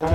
Le 0.00 0.06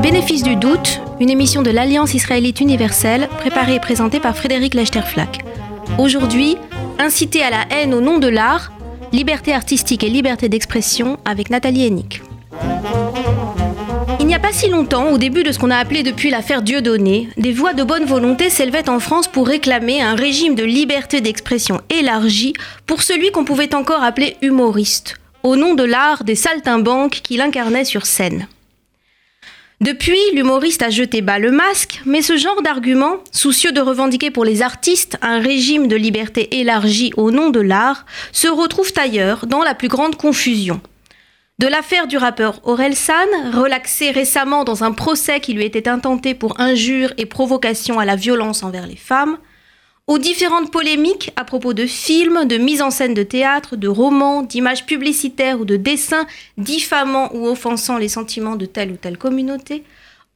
bénéfice 0.00 0.42
du 0.42 0.56
doute, 0.56 1.00
une 1.20 1.30
émission 1.30 1.62
de 1.62 1.70
l'Alliance 1.70 2.14
israélite 2.14 2.60
universelle, 2.60 3.28
préparée 3.38 3.76
et 3.76 3.80
présentée 3.80 4.18
par 4.18 4.36
Frédéric 4.36 4.74
Lechterflack. 4.74 5.44
Aujourd'hui, 5.96 6.56
inciter 6.98 7.44
à 7.44 7.50
la 7.50 7.66
haine 7.70 7.94
au 7.94 8.00
nom 8.00 8.18
de 8.18 8.26
l'art, 8.26 8.72
liberté 9.12 9.54
artistique 9.54 10.02
et 10.02 10.08
liberté 10.08 10.48
d'expression 10.48 11.20
avec 11.24 11.50
Nathalie 11.50 11.86
Hennick. 11.86 12.20
Il 14.32 14.36
n'y 14.36 14.44
a 14.46 14.48
pas 14.48 14.54
si 14.54 14.70
longtemps, 14.70 15.10
au 15.10 15.18
début 15.18 15.42
de 15.42 15.52
ce 15.52 15.58
qu'on 15.58 15.70
a 15.70 15.76
appelé 15.76 16.02
depuis 16.02 16.30
l'affaire 16.30 16.62
Dieudonné, 16.62 17.28
des 17.36 17.52
voix 17.52 17.74
de 17.74 17.84
bonne 17.84 18.06
volonté 18.06 18.48
s'élevaient 18.48 18.88
en 18.88 18.98
France 18.98 19.28
pour 19.28 19.46
réclamer 19.46 20.00
un 20.00 20.14
régime 20.14 20.54
de 20.54 20.64
liberté 20.64 21.20
d'expression 21.20 21.82
élargi 21.90 22.54
pour 22.86 23.02
celui 23.02 23.30
qu'on 23.30 23.44
pouvait 23.44 23.74
encore 23.74 24.02
appeler 24.02 24.38
humoriste, 24.40 25.16
au 25.42 25.54
nom 25.54 25.74
de 25.74 25.82
l'art 25.82 26.24
des 26.24 26.34
saltimbanques 26.34 27.20
qu'il 27.22 27.42
incarnait 27.42 27.84
sur 27.84 28.06
scène. 28.06 28.48
Depuis, 29.82 30.16
l'humoriste 30.32 30.82
a 30.82 30.88
jeté 30.88 31.20
bas 31.20 31.38
le 31.38 31.50
masque, 31.50 32.00
mais 32.06 32.22
ce 32.22 32.38
genre 32.38 32.62
d'argument, 32.62 33.18
soucieux 33.32 33.72
de 33.72 33.82
revendiquer 33.82 34.30
pour 34.30 34.46
les 34.46 34.62
artistes 34.62 35.18
un 35.20 35.40
régime 35.40 35.88
de 35.88 35.96
liberté 35.96 36.58
élargi 36.58 37.12
au 37.18 37.32
nom 37.32 37.50
de 37.50 37.60
l'art, 37.60 38.06
se 38.32 38.48
retrouve 38.48 38.92
ailleurs 38.96 39.46
dans 39.46 39.62
la 39.62 39.74
plus 39.74 39.88
grande 39.88 40.16
confusion. 40.16 40.80
De 41.58 41.66
l'affaire 41.66 42.06
du 42.06 42.16
rappeur 42.16 42.60
Aurel 42.64 42.96
San, 42.96 43.28
relaxé 43.52 44.10
récemment 44.10 44.64
dans 44.64 44.84
un 44.84 44.92
procès 44.92 45.40
qui 45.40 45.52
lui 45.52 45.64
était 45.64 45.88
intenté 45.88 46.34
pour 46.34 46.58
injure 46.60 47.12
et 47.18 47.26
provocation 47.26 47.98
à 47.98 48.04
la 48.04 48.16
violence 48.16 48.62
envers 48.62 48.86
les 48.86 48.96
femmes, 48.96 49.38
aux 50.08 50.18
différentes 50.18 50.72
polémiques 50.72 51.30
à 51.36 51.44
propos 51.44 51.74
de 51.74 51.86
films, 51.86 52.46
de 52.46 52.56
mise 52.56 52.82
en 52.82 52.90
scène 52.90 53.14
de 53.14 53.22
théâtre, 53.22 53.76
de 53.76 53.86
romans, 53.86 54.42
d'images 54.42 54.86
publicitaires 54.86 55.60
ou 55.60 55.64
de 55.64 55.76
dessins 55.76 56.26
diffamant 56.58 57.30
ou 57.34 57.46
offensant 57.46 57.98
les 57.98 58.08
sentiments 58.08 58.56
de 58.56 58.66
telle 58.66 58.90
ou 58.90 58.96
telle 58.96 59.16
communauté, 59.16 59.84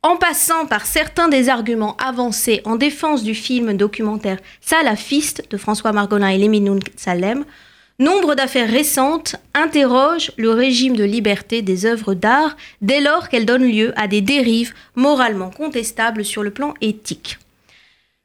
en 0.03 0.17
passant 0.17 0.67
par 0.67 0.87
certains 0.87 1.29
des 1.29 1.49
arguments 1.49 1.97
avancés 1.97 2.61
en 2.65 2.77
défense 2.77 3.25
du 3.25 3.35
film 3.35 3.77
documentaire 3.77 4.39
Salafiste 4.61 5.51
de 5.51 5.57
François 5.57 5.93
Margolin 5.93 6.29
et 6.29 6.39
Léminoun 6.39 6.79
Salem, 6.95 7.45
nombre 7.99 8.35
d'affaires 8.35 8.71
récentes 8.71 9.37
interrogent 9.55 10.33
le 10.37 10.51
régime 10.51 10.97
de 10.97 11.05
liberté 11.05 11.63
des 11.63 11.87
œuvres 11.87 12.15
d'art 12.15 12.57
dès 12.83 13.01
lors 13.01 13.29
qu'elles 13.29 13.47
donnent 13.47 13.71
lieu 13.71 13.93
à 13.97 14.07
des 14.07 14.21
dérives 14.21 14.75
moralement 14.95 15.51
contestables 15.51 16.25
sur 16.25 16.43
le 16.43 16.51
plan 16.51 16.75
éthique. 16.81 17.39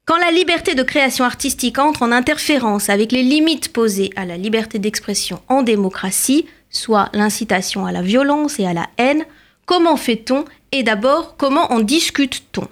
Quand 0.06 0.18
la 0.18 0.32
liberté 0.32 0.76
de 0.76 0.84
création 0.84 1.24
artistique 1.24 1.80
entre 1.80 2.02
en 2.02 2.12
interférence 2.12 2.90
avec 2.90 3.12
les 3.12 3.24
limites 3.24 3.72
posées 3.72 4.10
à 4.16 4.26
la 4.26 4.36
liberté 4.36 4.80
d'expression 4.80 5.42
en 5.48 5.62
démocratie, 5.62 6.48
soit 6.70 7.10
l'incitation 7.14 7.86
à 7.86 7.92
la 7.92 8.02
violence 8.02 8.60
et 8.60 8.66
à 8.66 8.74
la 8.74 8.88
haine, 8.98 9.26
comment 9.66 9.98
fait-on 9.98 10.44
et 10.72 10.84
d'abord 10.84 11.38
comment 11.38 11.72
en 11.72 11.80
discute-t-on? 11.80 12.68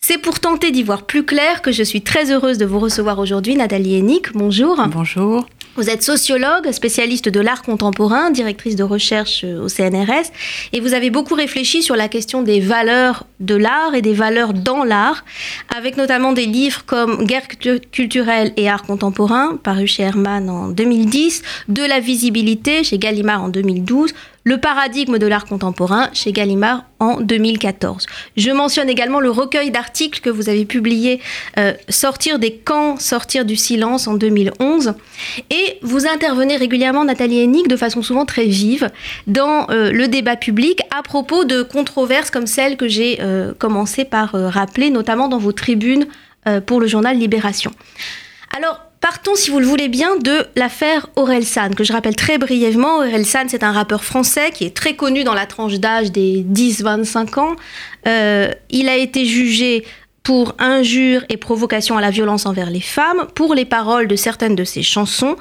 C'est 0.00 0.18
pour 0.18 0.40
tenter 0.40 0.70
d'y 0.70 0.82
voir 0.82 1.06
plus 1.06 1.24
clair 1.24 1.60
que 1.60 1.72
je 1.72 1.82
suis 1.82 2.02
très 2.02 2.30
heureuse 2.30 2.58
de 2.58 2.66
vous 2.66 2.78
recevoir 2.78 3.18
aujourd'hui, 3.18 3.56
Nathalie 3.56 3.96
Hennick. 3.96 4.32
Bonjour. 4.32 4.80
Bonjour. 4.88 5.46
Vous 5.76 5.88
êtes 5.88 6.02
sociologue, 6.02 6.72
spécialiste 6.72 7.28
de 7.28 7.38
l'art 7.38 7.62
contemporain, 7.62 8.30
directrice 8.30 8.74
de 8.74 8.82
recherche 8.82 9.44
au 9.44 9.68
CNRS, 9.68 10.32
et 10.72 10.80
vous 10.80 10.94
avez 10.94 11.10
beaucoup 11.10 11.34
réfléchi 11.34 11.82
sur 11.82 11.94
la 11.94 12.08
question 12.08 12.42
des 12.42 12.58
valeurs 12.58 13.24
de 13.38 13.54
l'art 13.54 13.94
et 13.94 14.02
des 14.02 14.12
valeurs 14.12 14.52
dans 14.52 14.82
l'art, 14.82 15.24
avec 15.74 15.96
notamment 15.96 16.32
des 16.32 16.46
livres 16.46 16.84
comme 16.86 17.24
Guerre 17.24 17.46
culturelle 17.92 18.52
et 18.56 18.68
art 18.68 18.82
contemporain, 18.82 19.58
paru 19.62 19.86
chez 19.86 20.02
Hermann 20.02 20.50
en 20.50 20.68
2010, 20.68 21.42
De 21.68 21.82
la 21.82 22.00
visibilité 22.00 22.82
chez 22.82 22.98
Gallimard 22.98 23.44
en 23.44 23.48
2012, 23.48 24.12
le 24.50 24.58
paradigme 24.58 25.18
de 25.18 25.28
l'art 25.28 25.44
contemporain 25.44 26.10
chez 26.12 26.32
Gallimard 26.32 26.82
en 26.98 27.20
2014. 27.20 28.06
Je 28.36 28.50
mentionne 28.50 28.88
également 28.88 29.20
le 29.20 29.30
recueil 29.30 29.70
d'articles 29.70 30.18
que 30.20 30.28
vous 30.28 30.48
avez 30.48 30.64
publié 30.64 31.20
euh, 31.56 31.72
Sortir 31.88 32.40
des 32.40 32.56
camps, 32.56 32.96
sortir 32.96 33.44
du 33.44 33.54
silence 33.54 34.08
en 34.08 34.14
2011. 34.14 34.94
Et 35.50 35.78
vous 35.82 36.08
intervenez 36.08 36.56
régulièrement, 36.56 37.04
Nathalie 37.04 37.40
Hennig, 37.40 37.68
de 37.68 37.76
façon 37.76 38.02
souvent 38.02 38.24
très 38.24 38.46
vive 38.46 38.90
dans 39.28 39.70
euh, 39.70 39.92
le 39.92 40.08
débat 40.08 40.34
public 40.34 40.80
à 40.90 41.04
propos 41.04 41.44
de 41.44 41.62
controverses 41.62 42.32
comme 42.32 42.48
celles 42.48 42.76
que 42.76 42.88
j'ai 42.88 43.20
euh, 43.20 43.52
commencé 43.56 44.04
par 44.04 44.32
rappeler, 44.32 44.90
notamment 44.90 45.28
dans 45.28 45.38
vos 45.38 45.52
tribunes 45.52 46.06
pour 46.66 46.80
le 46.80 46.86
journal 46.86 47.16
Libération. 47.16 47.70
Alors, 48.56 48.89
Partons, 49.00 49.34
si 49.34 49.50
vous 49.50 49.60
le 49.60 49.66
voulez 49.66 49.88
bien, 49.88 50.16
de 50.16 50.46
l'affaire 50.56 51.08
Aurel 51.16 51.46
San, 51.46 51.74
que 51.74 51.84
je 51.84 51.92
rappelle 51.92 52.16
très 52.16 52.36
brièvement. 52.36 52.98
Aurel 52.98 53.24
San, 53.24 53.48
c'est 53.48 53.62
un 53.62 53.72
rappeur 53.72 54.04
français 54.04 54.50
qui 54.50 54.66
est 54.66 54.76
très 54.76 54.94
connu 54.94 55.24
dans 55.24 55.32
la 55.32 55.46
tranche 55.46 55.78
d'âge 55.78 56.12
des 56.12 56.44
10-25 56.46 57.40
ans. 57.40 57.56
Euh, 58.06 58.50
il 58.68 58.90
a 58.90 58.96
été 58.96 59.24
jugé 59.24 59.86
pour 60.22 60.54
injure 60.58 61.24
et 61.30 61.38
provocation 61.38 61.96
à 61.96 62.02
la 62.02 62.10
violence 62.10 62.44
envers 62.44 62.70
les 62.70 62.82
femmes, 62.82 63.26
pour 63.34 63.54
les 63.54 63.64
paroles 63.64 64.06
de 64.06 64.16
certaines 64.16 64.54
de 64.54 64.64
ses 64.64 64.82
chansons, 64.82 65.36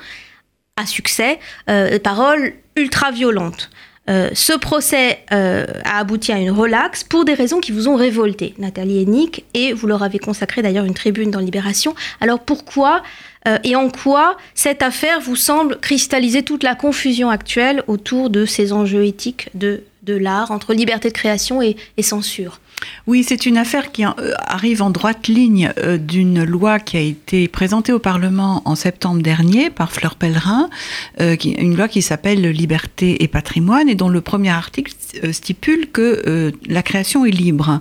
à 0.78 0.86
succès, 0.86 1.38
euh, 1.70 2.00
paroles 2.00 2.54
ultra 2.78 3.12
violentes. 3.12 3.70
Euh, 4.10 4.30
ce 4.34 4.54
procès 4.54 5.20
a 5.30 6.00
abouti 6.00 6.32
à 6.32 6.38
une 6.38 6.52
relaxe 6.52 7.04
pour 7.04 7.26
des 7.26 7.34
raisons 7.34 7.60
qui 7.60 7.72
vous 7.72 7.88
ont 7.88 7.96
révolté, 7.96 8.54
Nathalie 8.58 9.04
Hennick, 9.04 9.46
et 9.54 9.74
vous 9.74 9.88
leur 9.88 10.04
avez 10.04 10.20
consacré 10.20 10.62
d'ailleurs 10.62 10.86
une 10.86 10.94
tribune 10.94 11.32
dans 11.32 11.40
Libération. 11.40 11.94
Alors 12.20 12.40
pourquoi 12.40 13.04
euh, 13.48 13.58
et 13.64 13.76
en 13.76 13.90
quoi 13.90 14.38
cette 14.54 14.82
affaire 14.82 15.22
vous 15.22 15.36
semble 15.36 15.80
cristalliser 15.80 16.44
toute 16.44 16.64
la 16.64 16.76
confusion 16.76 17.30
actuelle 17.30 17.84
autour 17.88 18.30
de 18.30 18.46
ces 18.46 18.74
enjeux 18.74 19.06
éthiques 19.06 19.50
de 19.54 19.84
l'art, 20.08 20.50
entre 20.50 20.74
liberté 20.74 21.10
de 21.10 21.14
création 21.14 21.62
et, 21.62 21.78
censure? 22.02 22.60
Oui, 23.08 23.24
c'est 23.28 23.46
une 23.46 23.58
affaire 23.58 23.92
qui 23.92 24.06
euh, 24.06 24.10
arrive 24.46 24.82
en 24.82 24.90
droite 24.90 25.28
ligne 25.28 25.72
euh, 25.78 25.98
d'une 25.98 26.44
loi 26.44 26.80
qui 26.80 26.98
a 26.98 27.02
été 27.02 27.48
présentée 27.48 27.92
au 27.92 28.00
Parlement 28.00 28.62
en 28.66 28.76
septembre 28.76 29.22
dernier 29.22 29.70
par 29.70 29.92
Fleur 29.92 30.16
Pellerin, 30.16 30.70
une 31.20 31.76
loi 31.76 31.88
qui 31.88 32.02
s'appelle 32.02 32.42
Liberté 32.42 33.24
et 33.24 33.28
patrimoine 33.28 33.90
et 33.90 33.96
dont 33.96 34.10
le 34.10 34.22
premier 34.22 34.50
article 34.50 34.94
stipule 35.32 35.90
que 35.92 36.54
la 36.68 36.84
création 36.84 37.26
est 37.26 37.32
libre. 37.32 37.80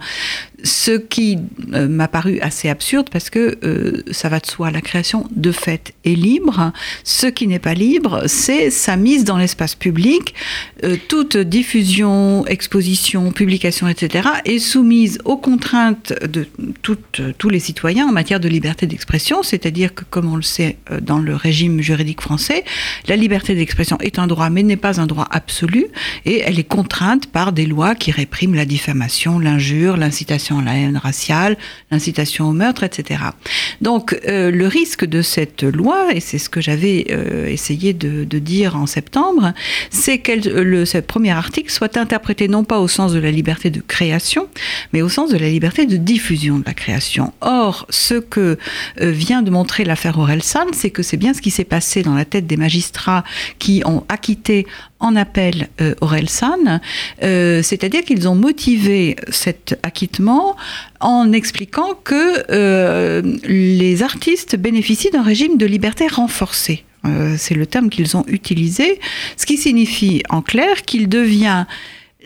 Ce 0.64 0.90
qui 0.90 1.38
euh, 1.72 1.86
m'a 1.86 2.08
paru 2.08 2.40
assez 2.40 2.68
absurde 2.68 3.08
parce 3.12 3.30
que 3.30 3.58
euh, 3.62 4.02
ça 4.10 4.28
va 4.28 4.40
de 4.40 4.46
soi, 4.46 4.72
la 4.72 4.80
création 4.80 5.28
de 5.30 5.52
fait 5.52 5.94
est 6.04 6.16
libre. 6.16 6.72
Ce 7.04 7.26
qui 7.26 7.46
n'est 7.46 7.60
pas 7.60 7.74
libre, 7.74 8.24
c'est 8.26 8.70
sa 8.70 8.96
mise 8.96 9.22
dans 9.22 9.36
l'espace 9.36 9.76
public. 9.76 10.34
Euh, 10.82 10.96
toute 11.06 11.36
diffusion, 11.36 12.44
exposition, 12.46 13.30
publication, 13.30 13.86
etc. 13.86 14.28
est 14.44 14.58
soumise 14.58 14.87
aux 15.24 15.36
contraintes 15.36 16.12
de 16.24 16.46
toutes, 16.82 17.20
tous 17.38 17.48
les 17.48 17.60
citoyens 17.60 18.08
en 18.08 18.12
matière 18.12 18.40
de 18.40 18.48
liberté 18.48 18.86
d'expression, 18.86 19.42
c'est-à-dire 19.42 19.94
que, 19.94 20.04
comme 20.04 20.32
on 20.32 20.36
le 20.36 20.42
sait 20.42 20.76
dans 21.00 21.18
le 21.18 21.34
régime 21.34 21.80
juridique 21.80 22.20
français, 22.20 22.64
la 23.06 23.16
liberté 23.16 23.54
d'expression 23.54 23.98
est 24.00 24.18
un 24.18 24.26
droit 24.26 24.50
mais 24.50 24.62
n'est 24.62 24.76
pas 24.76 25.00
un 25.00 25.06
droit 25.06 25.28
absolu 25.30 25.86
et 26.24 26.40
elle 26.40 26.58
est 26.58 26.68
contrainte 26.68 27.26
par 27.26 27.52
des 27.52 27.66
lois 27.66 27.94
qui 27.94 28.10
répriment 28.10 28.54
la 28.54 28.64
diffamation, 28.64 29.38
l'injure, 29.38 29.96
l'incitation 29.96 30.60
la 30.60 30.76
haine 30.76 30.96
raciale, 30.96 31.56
l'incitation 31.90 32.48
au 32.48 32.52
meurtre, 32.52 32.84
etc. 32.84 33.20
Donc 33.80 34.18
euh, 34.26 34.50
le 34.50 34.66
risque 34.66 35.04
de 35.04 35.22
cette 35.22 35.62
loi, 35.62 36.08
et 36.14 36.20
c'est 36.20 36.38
ce 36.38 36.48
que 36.48 36.60
j'avais 36.60 37.06
euh, 37.10 37.46
essayé 37.46 37.92
de, 37.92 38.24
dire 38.38 38.76
en 38.76 38.86
septembre, 38.86 39.52
c'est 39.90 40.18
que 40.18 40.84
ce 40.84 40.98
premier 40.98 41.32
article 41.32 41.70
soit 41.70 41.96
interprété 41.96 42.46
non 42.46 42.62
pas 42.62 42.78
au 42.78 42.86
sens 42.86 43.12
de 43.12 43.18
la 43.18 43.32
liberté 43.32 43.68
de 43.68 43.80
création, 43.80 44.48
mais 44.92 45.02
au 45.02 45.08
sens 45.08 45.30
de 45.30 45.38
la 45.38 45.48
liberté 45.48 45.86
de 45.86 45.96
diffusion 45.96 46.58
de 46.58 46.64
la 46.66 46.74
création. 46.74 47.32
Or, 47.40 47.86
ce 47.90 48.14
que 48.14 48.58
euh, 49.00 49.10
vient 49.10 49.42
de 49.42 49.50
montrer 49.50 49.84
l'affaire 49.84 50.18
Orelsan, 50.18 50.66
c'est 50.72 50.90
que 50.90 51.02
c'est 51.02 51.16
bien 51.16 51.34
ce 51.34 51.40
qui 51.40 51.50
s'est 51.50 51.64
passé 51.64 52.02
dans 52.02 52.14
la 52.14 52.24
tête 52.24 52.46
des 52.46 52.56
magistrats 52.56 53.24
qui 53.58 53.82
ont 53.84 54.04
acquitté 54.08 54.66
en 55.00 55.14
appel 55.14 55.68
euh, 55.80 55.94
Orelsan, 56.00 56.80
euh, 57.22 57.62
c'est-à-dire 57.62 58.02
qu'ils 58.02 58.28
ont 58.28 58.34
motivé 58.34 59.16
cet 59.30 59.78
acquittement 59.82 60.56
en 61.00 61.32
expliquant 61.32 61.94
que 62.02 62.44
euh, 62.50 63.22
les 63.44 64.02
artistes 64.02 64.56
bénéficient 64.56 65.10
d'un 65.10 65.22
régime 65.22 65.56
de 65.56 65.66
liberté 65.66 66.08
renforcé. 66.08 66.84
Euh, 67.06 67.36
c'est 67.38 67.54
le 67.54 67.66
terme 67.66 67.90
qu'ils 67.90 68.16
ont 68.16 68.24
utilisé, 68.26 69.00
ce 69.36 69.46
qui 69.46 69.56
signifie 69.56 70.22
en 70.30 70.42
clair 70.42 70.82
qu'il 70.82 71.08
devient 71.08 71.64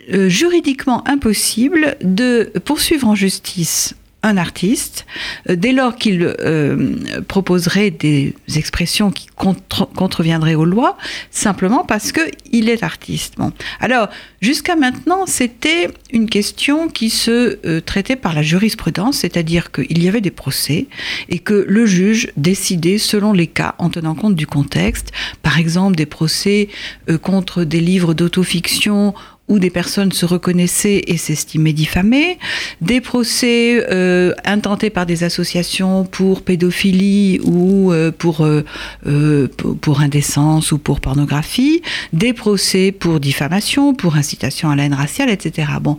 juridiquement 0.09 1.07
impossible 1.07 1.97
de 2.01 2.51
poursuivre 2.65 3.07
en 3.07 3.15
justice 3.15 3.95
un 4.23 4.37
artiste 4.37 5.05
euh, 5.49 5.55
dès 5.55 5.73
lors 5.73 5.95
qu'il 5.97 6.23
euh, 6.23 6.95
proposerait 7.27 7.91
des 7.91 8.33
expressions 8.55 9.11
qui 9.11 9.27
contreviendraient 9.35 10.55
aux 10.55 10.65
lois, 10.65 10.97
simplement 11.29 11.83
parce 11.83 12.11
qu'il 12.11 12.69
est 12.69 12.83
artiste. 12.83 13.35
Bon. 13.37 13.51
Alors, 13.81 14.07
jusqu'à 14.41 14.75
maintenant, 14.75 15.25
c'était 15.25 15.89
une 16.11 16.29
question 16.29 16.87
qui 16.87 17.09
se 17.09 17.59
euh, 17.65 17.81
traitait 17.81 18.15
par 18.15 18.33
la 18.33 18.41
jurisprudence, 18.41 19.17
c'est-à-dire 19.17 19.71
qu'il 19.71 20.01
y 20.01 20.07
avait 20.07 20.21
des 20.21 20.31
procès 20.31 20.87
et 21.27 21.39
que 21.39 21.65
le 21.67 21.85
juge 21.85 22.31
décidait 22.37 22.97
selon 22.97 23.33
les 23.33 23.47
cas 23.47 23.75
en 23.77 23.89
tenant 23.89 24.15
compte 24.15 24.35
du 24.35 24.47
contexte. 24.47 25.11
Par 25.41 25.59
exemple, 25.59 25.97
des 25.97 26.05
procès 26.05 26.69
contre 27.21 27.65
des 27.65 27.81
livres 27.81 28.13
d'autofiction 28.13 29.13
où 29.49 29.59
des 29.59 29.69
personnes 29.69 30.11
se 30.11 30.25
reconnaissaient 30.25 31.03
et 31.07 31.17
s'estimaient 31.17 31.73
diffamées, 31.73 32.39
des 32.81 33.01
procès 33.01 33.85
euh, 33.91 34.33
intentés 34.45 34.89
par 34.89 35.05
des 35.05 35.23
associations 35.23 36.05
pour 36.05 36.43
pédophilie 36.43 37.39
ou 37.43 37.91
euh, 37.91 38.11
pour, 38.11 38.45
euh, 38.45 38.63
pour 39.81 40.01
indécence 40.01 40.71
ou 40.71 40.77
pour 40.77 41.01
pornographie, 41.01 41.81
des 42.13 42.33
procès 42.33 42.91
pour 42.91 43.19
diffamation, 43.19 43.93
pour 43.93 44.15
incitation 44.15 44.69
à 44.69 44.75
la 44.75 44.85
haine 44.85 44.93
raciale, 44.93 45.29
etc. 45.29 45.67
Bon, 45.81 45.97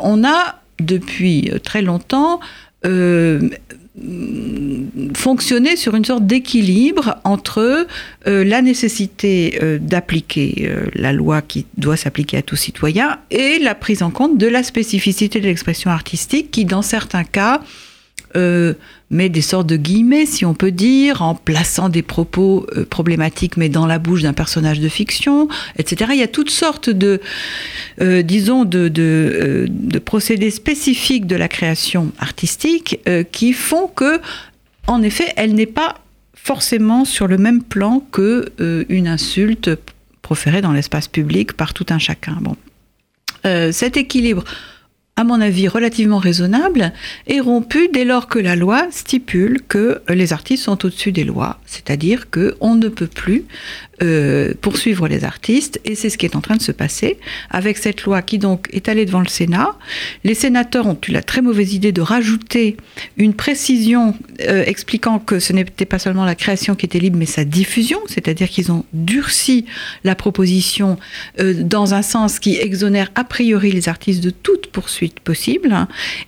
on 0.00 0.24
a 0.24 0.60
depuis 0.80 1.50
très 1.62 1.82
longtemps 1.82 2.40
fonctionner 5.14 5.76
sur 5.76 5.94
une 5.94 6.04
sorte 6.04 6.26
d'équilibre 6.26 7.16
entre 7.24 7.86
euh, 8.26 8.44
la 8.44 8.62
nécessité 8.62 9.58
euh, 9.62 9.78
d'appliquer 9.78 10.68
euh, 10.68 10.86
la 10.94 11.12
loi 11.12 11.42
qui 11.42 11.66
doit 11.76 11.96
s'appliquer 11.96 12.38
à 12.38 12.42
tout 12.42 12.56
citoyen 12.56 13.18
et 13.30 13.58
la 13.58 13.74
prise 13.74 14.02
en 14.02 14.10
compte 14.10 14.38
de 14.38 14.46
la 14.46 14.62
spécificité 14.62 15.40
de 15.40 15.46
l'expression 15.46 15.90
artistique 15.90 16.50
qui, 16.50 16.64
dans 16.64 16.82
certains 16.82 17.24
cas, 17.24 17.60
euh, 19.10 19.16
met 19.16 19.28
des 19.28 19.40
sortes 19.40 19.66
de 19.66 19.76
guillemets, 19.76 20.26
si 20.26 20.44
on 20.44 20.54
peut 20.54 20.70
dire, 20.70 21.22
en 21.22 21.34
plaçant 21.34 21.88
des 21.88 22.02
propos 22.02 22.66
euh, 22.76 22.84
problématiques, 22.84 23.56
mais 23.56 23.68
dans 23.68 23.86
la 23.86 23.98
bouche 23.98 24.22
d'un 24.22 24.32
personnage 24.32 24.80
de 24.80 24.88
fiction, 24.88 25.48
etc. 25.76 26.10
Il 26.14 26.18
y 26.18 26.22
a 26.22 26.28
toutes 26.28 26.50
sortes 26.50 26.90
de, 26.90 27.20
euh, 28.00 28.22
disons, 28.22 28.64
de, 28.64 28.88
de, 28.88 29.98
procédés 29.98 30.50
spécifiques 30.50 31.26
de 31.26 31.36
la 31.36 31.48
création 31.48 32.12
artistique 32.18 33.00
qui 33.32 33.52
font 33.52 33.88
que, 33.88 34.20
en 34.86 35.02
effet, 35.02 35.32
elle 35.36 35.54
n'est 35.54 35.66
pas 35.66 36.00
forcément 36.34 37.04
sur 37.04 37.26
le 37.26 37.36
même 37.36 37.62
plan 37.62 38.00
que 38.12 38.52
une 38.88 39.08
insulte 39.08 39.70
proférée 40.22 40.62
dans 40.62 40.72
l'espace 40.72 41.08
public 41.08 41.52
par 41.52 41.74
tout 41.74 41.86
un 41.90 41.98
chacun. 41.98 42.38
Bon. 42.40 42.56
cet 43.72 43.96
équilibre 43.96 44.44
à 45.18 45.24
mon 45.24 45.40
avis, 45.40 45.66
relativement 45.66 46.18
raisonnable, 46.18 46.92
est 47.26 47.40
rompu 47.40 47.88
dès 47.92 48.04
lors 48.04 48.28
que 48.28 48.38
la 48.38 48.54
loi 48.54 48.86
stipule 48.92 49.58
que 49.66 50.00
les 50.08 50.32
artistes 50.32 50.62
sont 50.62 50.86
au-dessus 50.86 51.10
des 51.10 51.24
lois, 51.24 51.58
c'est-à-dire 51.66 52.30
qu'on 52.30 52.76
ne 52.76 52.86
peut 52.86 53.08
plus 53.08 53.44
euh, 54.02 54.54
poursuivre 54.60 55.08
les 55.08 55.24
artistes, 55.24 55.80
et 55.84 55.96
c'est 55.96 56.08
ce 56.08 56.16
qui 56.18 56.24
est 56.24 56.36
en 56.36 56.40
train 56.40 56.56
de 56.56 56.62
se 56.62 56.70
passer 56.70 57.18
avec 57.50 57.78
cette 57.78 58.04
loi 58.04 58.22
qui 58.22 58.38
donc 58.38 58.68
est 58.72 58.88
allée 58.88 59.04
devant 59.04 59.18
le 59.18 59.26
Sénat. 59.26 59.76
Les 60.22 60.34
sénateurs 60.34 60.86
ont 60.86 60.96
eu 61.08 61.10
la 61.10 61.20
très 61.20 61.42
mauvaise 61.42 61.74
idée 61.74 61.90
de 61.90 62.00
rajouter 62.00 62.76
une 63.16 63.34
précision 63.34 64.14
euh, 64.48 64.62
expliquant 64.64 65.18
que 65.18 65.40
ce 65.40 65.52
n'était 65.52 65.84
pas 65.84 65.98
seulement 65.98 66.24
la 66.24 66.36
création 66.36 66.76
qui 66.76 66.86
était 66.86 67.00
libre, 67.00 67.18
mais 67.18 67.26
sa 67.26 67.44
diffusion, 67.44 67.98
c'est-à-dire 68.06 68.48
qu'ils 68.48 68.70
ont 68.70 68.84
durci 68.92 69.64
la 70.04 70.14
proposition 70.14 70.96
euh, 71.40 71.54
dans 71.64 71.94
un 71.94 72.02
sens 72.02 72.38
qui 72.38 72.56
exonère 72.56 73.10
a 73.16 73.24
priori 73.24 73.72
les 73.72 73.88
artistes 73.88 74.22
de 74.22 74.30
toute 74.30 74.68
poursuite 74.68 75.18
possible. 75.20 75.74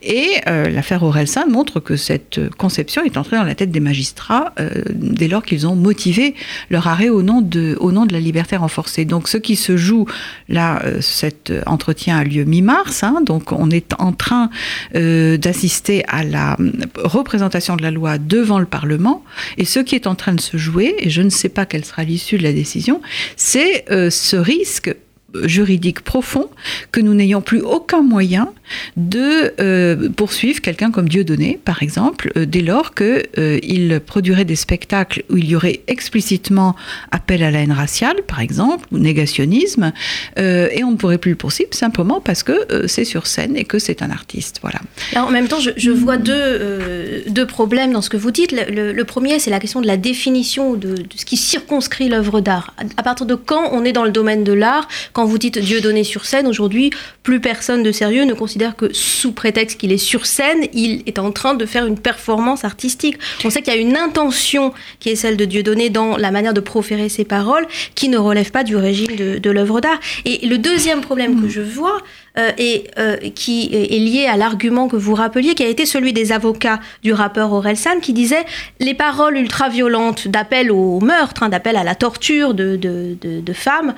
Et 0.02 0.40
l'affaire 0.46 1.02
Orelsan 1.04 1.48
montre 1.48 1.78
que 1.78 1.96
cette 1.96 2.40
conception 2.56 3.02
est 3.04 3.16
entrée 3.16 3.36
dans 3.36 3.44
la 3.44 3.54
tête 3.54 3.70
des 3.70 3.80
magistrats 3.80 4.54
dès 4.92 5.28
lors 5.28 5.42
qu'ils 5.44 5.66
ont 5.66 5.76
motivé 5.76 6.34
leur 6.70 6.88
arrêt 6.88 7.08
au 7.08 7.22
nom 7.22 7.40
de 7.40 7.59
au 7.78 7.92
nom 7.92 8.06
de 8.06 8.12
la 8.12 8.20
liberté 8.20 8.56
renforcée. 8.56 9.04
Donc 9.04 9.28
ce 9.28 9.36
qui 9.36 9.56
se 9.56 9.76
joue 9.76 10.06
là, 10.48 10.82
euh, 10.84 11.00
cet 11.00 11.52
entretien 11.66 12.18
a 12.18 12.24
lieu 12.24 12.44
mi-mars, 12.44 13.02
hein, 13.02 13.20
donc 13.24 13.52
on 13.52 13.70
est 13.70 13.92
en 13.98 14.12
train 14.12 14.50
euh, 14.94 15.36
d'assister 15.36 16.04
à 16.08 16.24
la 16.24 16.56
représentation 16.96 17.76
de 17.76 17.82
la 17.82 17.90
loi 17.90 18.18
devant 18.18 18.58
le 18.58 18.66
Parlement, 18.66 19.24
et 19.58 19.64
ce 19.64 19.80
qui 19.80 19.94
est 19.94 20.06
en 20.06 20.14
train 20.14 20.32
de 20.32 20.40
se 20.40 20.56
jouer, 20.56 20.94
et 20.98 21.10
je 21.10 21.22
ne 21.22 21.30
sais 21.30 21.48
pas 21.48 21.66
quelle 21.66 21.84
sera 21.84 22.04
l'issue 22.04 22.38
de 22.38 22.42
la 22.42 22.52
décision, 22.52 23.00
c'est 23.36 23.84
euh, 23.90 24.10
ce 24.10 24.36
risque 24.36 24.94
juridique 25.44 26.00
profond 26.00 26.48
que 26.92 27.00
nous 27.00 27.14
n'ayons 27.14 27.40
plus 27.40 27.60
aucun 27.60 28.02
moyen 28.02 28.52
de 28.96 29.52
euh, 29.60 30.08
poursuivre 30.10 30.60
quelqu'un 30.60 30.90
comme 30.90 31.08
Dieudonné, 31.08 31.58
par 31.64 31.82
exemple, 31.82 32.32
euh, 32.36 32.46
dès 32.46 32.60
lors 32.60 32.94
qu'il 32.94 33.26
euh, 33.38 34.00
produirait 34.04 34.44
des 34.44 34.56
spectacles 34.56 35.24
où 35.30 35.36
il 35.36 35.48
y 35.48 35.56
aurait 35.56 35.80
explicitement 35.86 36.76
appel 37.10 37.42
à 37.42 37.50
la 37.50 37.60
haine 37.60 37.72
raciale, 37.72 38.16
par 38.26 38.40
exemple, 38.40 38.86
ou 38.92 38.98
négationnisme, 38.98 39.92
et 40.36 40.84
on 40.84 40.92
ne 40.92 40.96
pourrait 40.96 41.18
plus 41.18 41.32
le 41.32 41.36
poursuivre 41.36 41.72
simplement 41.72 42.20
parce 42.20 42.42
que 42.42 42.86
c'est 42.86 43.04
sur 43.04 43.26
scène 43.26 43.56
et 43.56 43.64
que 43.64 43.78
c'est 43.78 44.02
un 44.02 44.10
artiste. 44.10 44.60
Voilà. 44.62 44.80
En 45.16 45.30
même 45.30 45.48
temps, 45.48 45.58
je, 45.60 45.90
vois 45.90 46.16
deux, 46.16 47.24
deux, 47.28 47.46
problèmes 47.46 47.92
dans 47.92 48.02
ce 48.02 48.10
que 48.10 48.16
vous 48.16 48.30
dites. 48.30 48.52
Le, 48.52 49.02
premier, 49.04 49.38
c'est 49.38 49.50
la 49.50 49.60
question 49.60 49.80
de 49.80 49.86
la 49.86 49.96
définition 49.96 50.74
de, 50.74 50.94
ce 51.14 51.24
qui 51.24 51.36
circonscrit 51.36 52.08
l'œuvre 52.08 52.40
d'art. 52.40 52.74
À 52.96 53.02
partir 53.02 53.26
de 53.26 53.34
quand 53.34 53.70
on 53.72 53.84
est 53.84 53.92
dans 53.92 54.04
le 54.04 54.10
domaine 54.10 54.44
de 54.44 54.52
l'art, 54.52 54.88
vous 55.24 55.38
dites 55.38 55.58
Dieu 55.58 55.80
donné 55.80 56.04
sur 56.04 56.24
scène, 56.24 56.46
aujourd'hui, 56.46 56.90
plus 57.22 57.40
personne 57.40 57.82
de 57.82 57.92
sérieux 57.92 58.24
ne 58.24 58.34
considère 58.34 58.76
que 58.76 58.92
sous 58.92 59.32
prétexte 59.32 59.78
qu'il 59.78 59.92
est 59.92 59.98
sur 59.98 60.26
scène, 60.26 60.66
il 60.72 61.02
est 61.06 61.18
en 61.18 61.32
train 61.32 61.54
de 61.54 61.66
faire 61.66 61.86
une 61.86 61.98
performance 61.98 62.64
artistique. 62.64 63.18
On 63.44 63.50
sait 63.50 63.62
qu'il 63.62 63.72
y 63.72 63.76
a 63.76 63.80
une 63.80 63.96
intention 63.96 64.72
qui 64.98 65.10
est 65.10 65.16
celle 65.16 65.36
de 65.36 65.44
Dieu 65.44 65.62
donné 65.62 65.90
dans 65.90 66.16
la 66.16 66.30
manière 66.30 66.54
de 66.54 66.60
proférer 66.60 67.08
ses 67.08 67.24
paroles, 67.24 67.66
qui 67.94 68.08
ne 68.08 68.18
relève 68.18 68.50
pas 68.50 68.64
du 68.64 68.76
régime 68.76 69.16
de, 69.16 69.50
l'œuvre 69.50 69.80
d'art. 69.80 69.98
Et 70.24 70.46
le 70.46 70.58
deuxième 70.58 71.00
problème 71.00 71.40
que 71.40 71.48
je 71.48 71.60
vois, 71.60 71.98
euh, 72.38 72.52
et 72.58 72.84
euh, 72.98 73.16
qui 73.34 73.70
est 73.72 73.98
lié 73.98 74.26
à 74.26 74.36
l'argument 74.36 74.88
que 74.88 74.96
vous 74.96 75.14
rappeliez, 75.14 75.54
qui 75.54 75.64
a 75.64 75.68
été 75.68 75.84
celui 75.84 76.12
des 76.12 76.30
avocats 76.30 76.78
du 77.02 77.12
rappeur 77.12 77.52
Orelsan, 77.52 77.98
qui 78.00 78.12
disait 78.12 78.44
les 78.78 78.94
paroles 78.94 79.36
ultra-violentes 79.36 80.28
d'appel 80.28 80.70
au 80.70 81.00
meurtre, 81.00 81.42
hein, 81.42 81.48
d'appel 81.48 81.76
à 81.76 81.82
la 81.82 81.94
torture 81.96 82.54
de 82.54 83.52
femmes, 83.52 83.94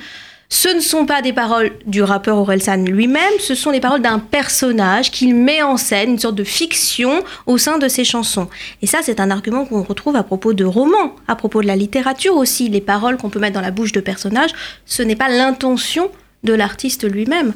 ce 0.53 0.69
ne 0.69 0.81
sont 0.81 1.07
pas 1.07 1.23
des 1.23 1.33
paroles 1.33 1.73
du 1.87 2.03
rappeur 2.03 2.37
Orelsan 2.37 2.85
lui-même, 2.85 3.33
ce 3.41 3.55
sont 3.55 3.71
les 3.71 3.81
paroles 3.81 4.03
d'un 4.03 4.19
personnage 4.19 5.11
qu'il 5.11 5.35
met 5.35 5.63
en 5.63 5.79
scène, 5.79 6.11
une 6.11 6.19
sorte 6.19 6.35
de 6.35 6.45
fiction 6.45 7.25
au 7.47 7.57
sein 7.57 7.79
de 7.79 7.89
ses 7.89 8.05
chansons. 8.05 8.51
Et 8.83 8.87
ça, 8.87 8.99
c'est 9.03 9.19
un 9.19 9.31
argument 9.31 9.65
qu'on 9.65 9.83
retrouve 9.83 10.15
à 10.15 10.23
propos 10.23 10.53
de 10.53 10.67
romans, 10.67 11.17
à 11.27 11.37
propos 11.37 11.63
de 11.63 11.67
la 11.67 11.75
littérature 11.75 12.37
aussi. 12.37 12.69
Les 12.69 12.83
paroles 12.83 13.17
qu'on 13.17 13.31
peut 13.31 13.39
mettre 13.39 13.55
dans 13.55 13.63
la 13.63 13.71
bouche 13.71 13.93
de 13.93 14.01
personnages, 14.01 14.51
ce 14.85 15.03
n'est 15.03 15.17
pas 15.17 15.31
l'intention 15.31 16.11
de 16.45 16.53
l'artiste 16.53 17.11
lui-même. 17.11 17.55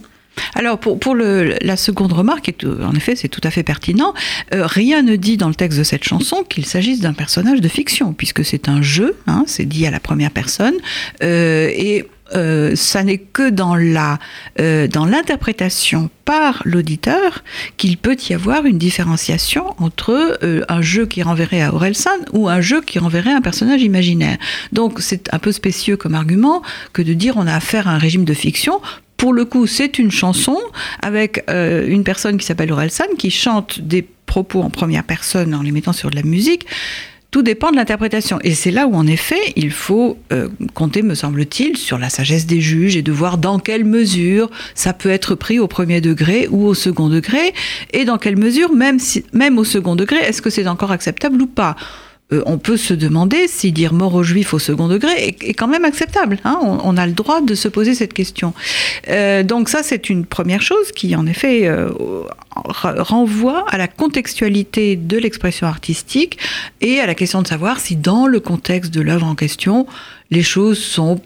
Alors 0.55 0.79
pour, 0.79 1.15
la 1.15 1.77
seconde 1.77 2.15
remarque, 2.15 2.51
en 2.83 2.95
effet 2.95 3.15
c'est 3.17 3.29
tout 3.29 3.41
à 3.45 3.51
fait 3.51 3.63
pertinent, 3.63 4.15
euh, 4.55 4.67
rien 4.67 5.03
ne 5.03 5.17
dit 5.17 5.37
dans 5.37 5.49
le 5.49 5.55
texte 5.55 5.79
de 5.79 5.85
cette 5.85 6.05
chanson 6.05 6.45
qu'il 6.49 6.67
s'agisse 6.67 7.01
d'un 7.01 7.15
personnage 7.15 7.61
de 7.61 7.69
fiction, 7.69 8.13
puisque 8.13 8.45
c'est 8.45 8.69
un 8.69 8.83
jeu, 8.83 9.17
hein, 9.27 9.45
c'est 9.47 9.65
dit 9.65 9.87
à 9.87 9.91
la 9.91 10.01
première 10.01 10.31
personne, 10.31 10.75
euh, 11.23 11.71
et 11.73 12.07
euh, 12.35 12.75
ça 12.75 13.05
n'est 13.05 13.19
que 13.19 13.51
dans 13.51 13.77
la 13.77 14.19
euh, 14.61 14.89
dans 14.89 15.05
l'interprétation 15.05 16.11
par 16.25 16.63
l'auditeur 16.65 17.45
qu'il 17.77 17.97
peut 17.99 18.17
y 18.29 18.35
avoir 18.35 18.67
une 18.67 18.79
différenciation 18.79 19.75
entre 19.79 20.39
euh, 20.43 20.65
un 20.69 20.83
jeu 20.83 21.07
qui 21.07 21.23
renverrait 21.23 21.63
à 21.63 21.73
Orelsan 21.73 22.11
ou 22.33 22.49
un 22.49 22.61
jeu 22.61 22.81
qui 22.81 22.99
renverrait 22.99 23.33
à 23.33 23.37
un 23.37 23.41
personnage 23.41 23.83
imaginaire. 23.83 24.39
Donc 24.73 24.99
c'est 25.01 25.33
un 25.33 25.39
peu 25.39 25.53
spécieux 25.53 25.97
comme 25.97 26.15
argument 26.15 26.63
que 26.93 27.03
de 27.03 27.15
dire 27.15 27.35
on 27.37 27.47
a 27.47 27.55
affaire 27.55 27.87
à 27.87 27.93
un 27.93 27.99
régime 27.99 28.25
de 28.25 28.35
fiction 28.35 28.81
pour 29.17 29.33
le 29.33 29.47
coup, 29.47 29.67
c'est 29.67 29.99
une 29.99 30.11
chanson 30.11 30.59
avec 31.01 31.43
une 31.49 32.05
personne 32.05 32.37
qui 32.37 32.45
s'appelle 32.45 32.71
Orelsan 32.71 33.07
qui 33.17 33.31
chante 33.31 33.81
des 33.81 34.03
propos 34.03 34.61
en 34.61 34.69
première 34.69 35.05
personne 35.05 35.55
en 35.55 35.63
les 35.63 35.73
mettant 35.73 35.95
sur 35.95 36.11
de 36.11 36.17
la 36.17 36.23
musique. 36.23 36.67
Tout 37.31 37.43
dépend 37.43 37.71
de 37.71 37.77
l'interprétation. 37.77 38.39
Et 38.45 38.55
c'est 38.55 38.71
là 38.71 38.87
où, 38.87 38.95
en 38.95 39.07
effet, 39.07 39.53
il 39.57 39.71
faut 39.71 40.17
euh, 40.33 40.49
compter, 40.75 41.03
me 41.03 41.15
semble-t-il, 41.15 41.77
sur 41.77 41.99
la 41.99 42.09
sagesse 42.09 42.47
des 42.47 42.61
juges 42.61 42.97
et 42.97 43.03
de 43.03 43.13
voir 43.13 43.37
dans 43.37 43.59
quelle 43.59 43.85
mesure 43.85 44.51
ça 44.75 44.93
peut 44.93 45.11
être 45.11 45.35
pris 45.35 45.59
au 45.59 45.67
premier 45.67 46.01
degré 46.01 46.49
ou 46.51 46.67
au 46.67 46.75
second 46.75 47.09
degré, 47.09 47.53
et 47.93 48.05
dans 48.05 48.19
quelle 48.19 48.37
mesure, 48.37 48.73
même, 48.73 48.99
si, 48.99 49.25
même 49.33 49.59
au 49.59 49.65
second 49.65 49.97
degré, 49.97 50.17
est-ce 50.17 50.41
que 50.41 50.51
c'est 50.51 50.67
encore 50.67 50.93
acceptable 50.93 51.41
ou 51.43 51.47
pas? 51.47 51.77
Euh, 52.33 52.43
on 52.45 52.59
peut 52.59 52.77
se 52.77 52.93
demander 52.93 53.47
si 53.47 53.71
dire 53.71 53.93
mort 53.93 54.15
aux 54.15 54.25
juifs 54.25 54.53
au 54.53 54.59
second 54.59 54.89
degré 54.89 55.37
est, 55.41 55.55
quand 55.55 55.69
même 55.69 55.85
acceptable. 55.85 56.39
Hein. 56.45 56.59
on, 56.61 56.97
a 56.97 57.07
le 57.07 57.13
droit 57.13 57.41
de 57.41 57.55
se 57.55 57.69
poser 57.69 57.95
cette 57.95 58.13
question. 58.13 58.53
Euh, 59.09 59.45
donc 59.45 59.69
ça, 59.69 59.85
c'est 59.85 60.11
une 60.11 60.27
première 60.27 60.61
chose 60.61 60.91
qui, 60.91 61.15
en 61.15 61.27
effet, 61.27 61.69
euh, 61.69 61.91
renvoie 62.51 63.65
à 63.69 63.79
la 63.79 63.87
contextualité 63.87 64.97
de 64.97 65.17
l'expression 65.19 65.69
artistique 65.69 66.39
et 66.81 66.99
à 66.99 67.07
la 67.07 67.15
question 67.15 67.43
de 67.43 67.47
savoir 67.47 67.79
si 67.79 67.95
dans 67.95 68.27
le 68.27 68.41
contexte 68.41 68.93
de 68.93 69.03
l'œuvre 69.03 69.27
en 69.27 69.37
question, 69.37 69.87
les 70.33 70.43
choses 70.43 70.79
sont 70.79 71.21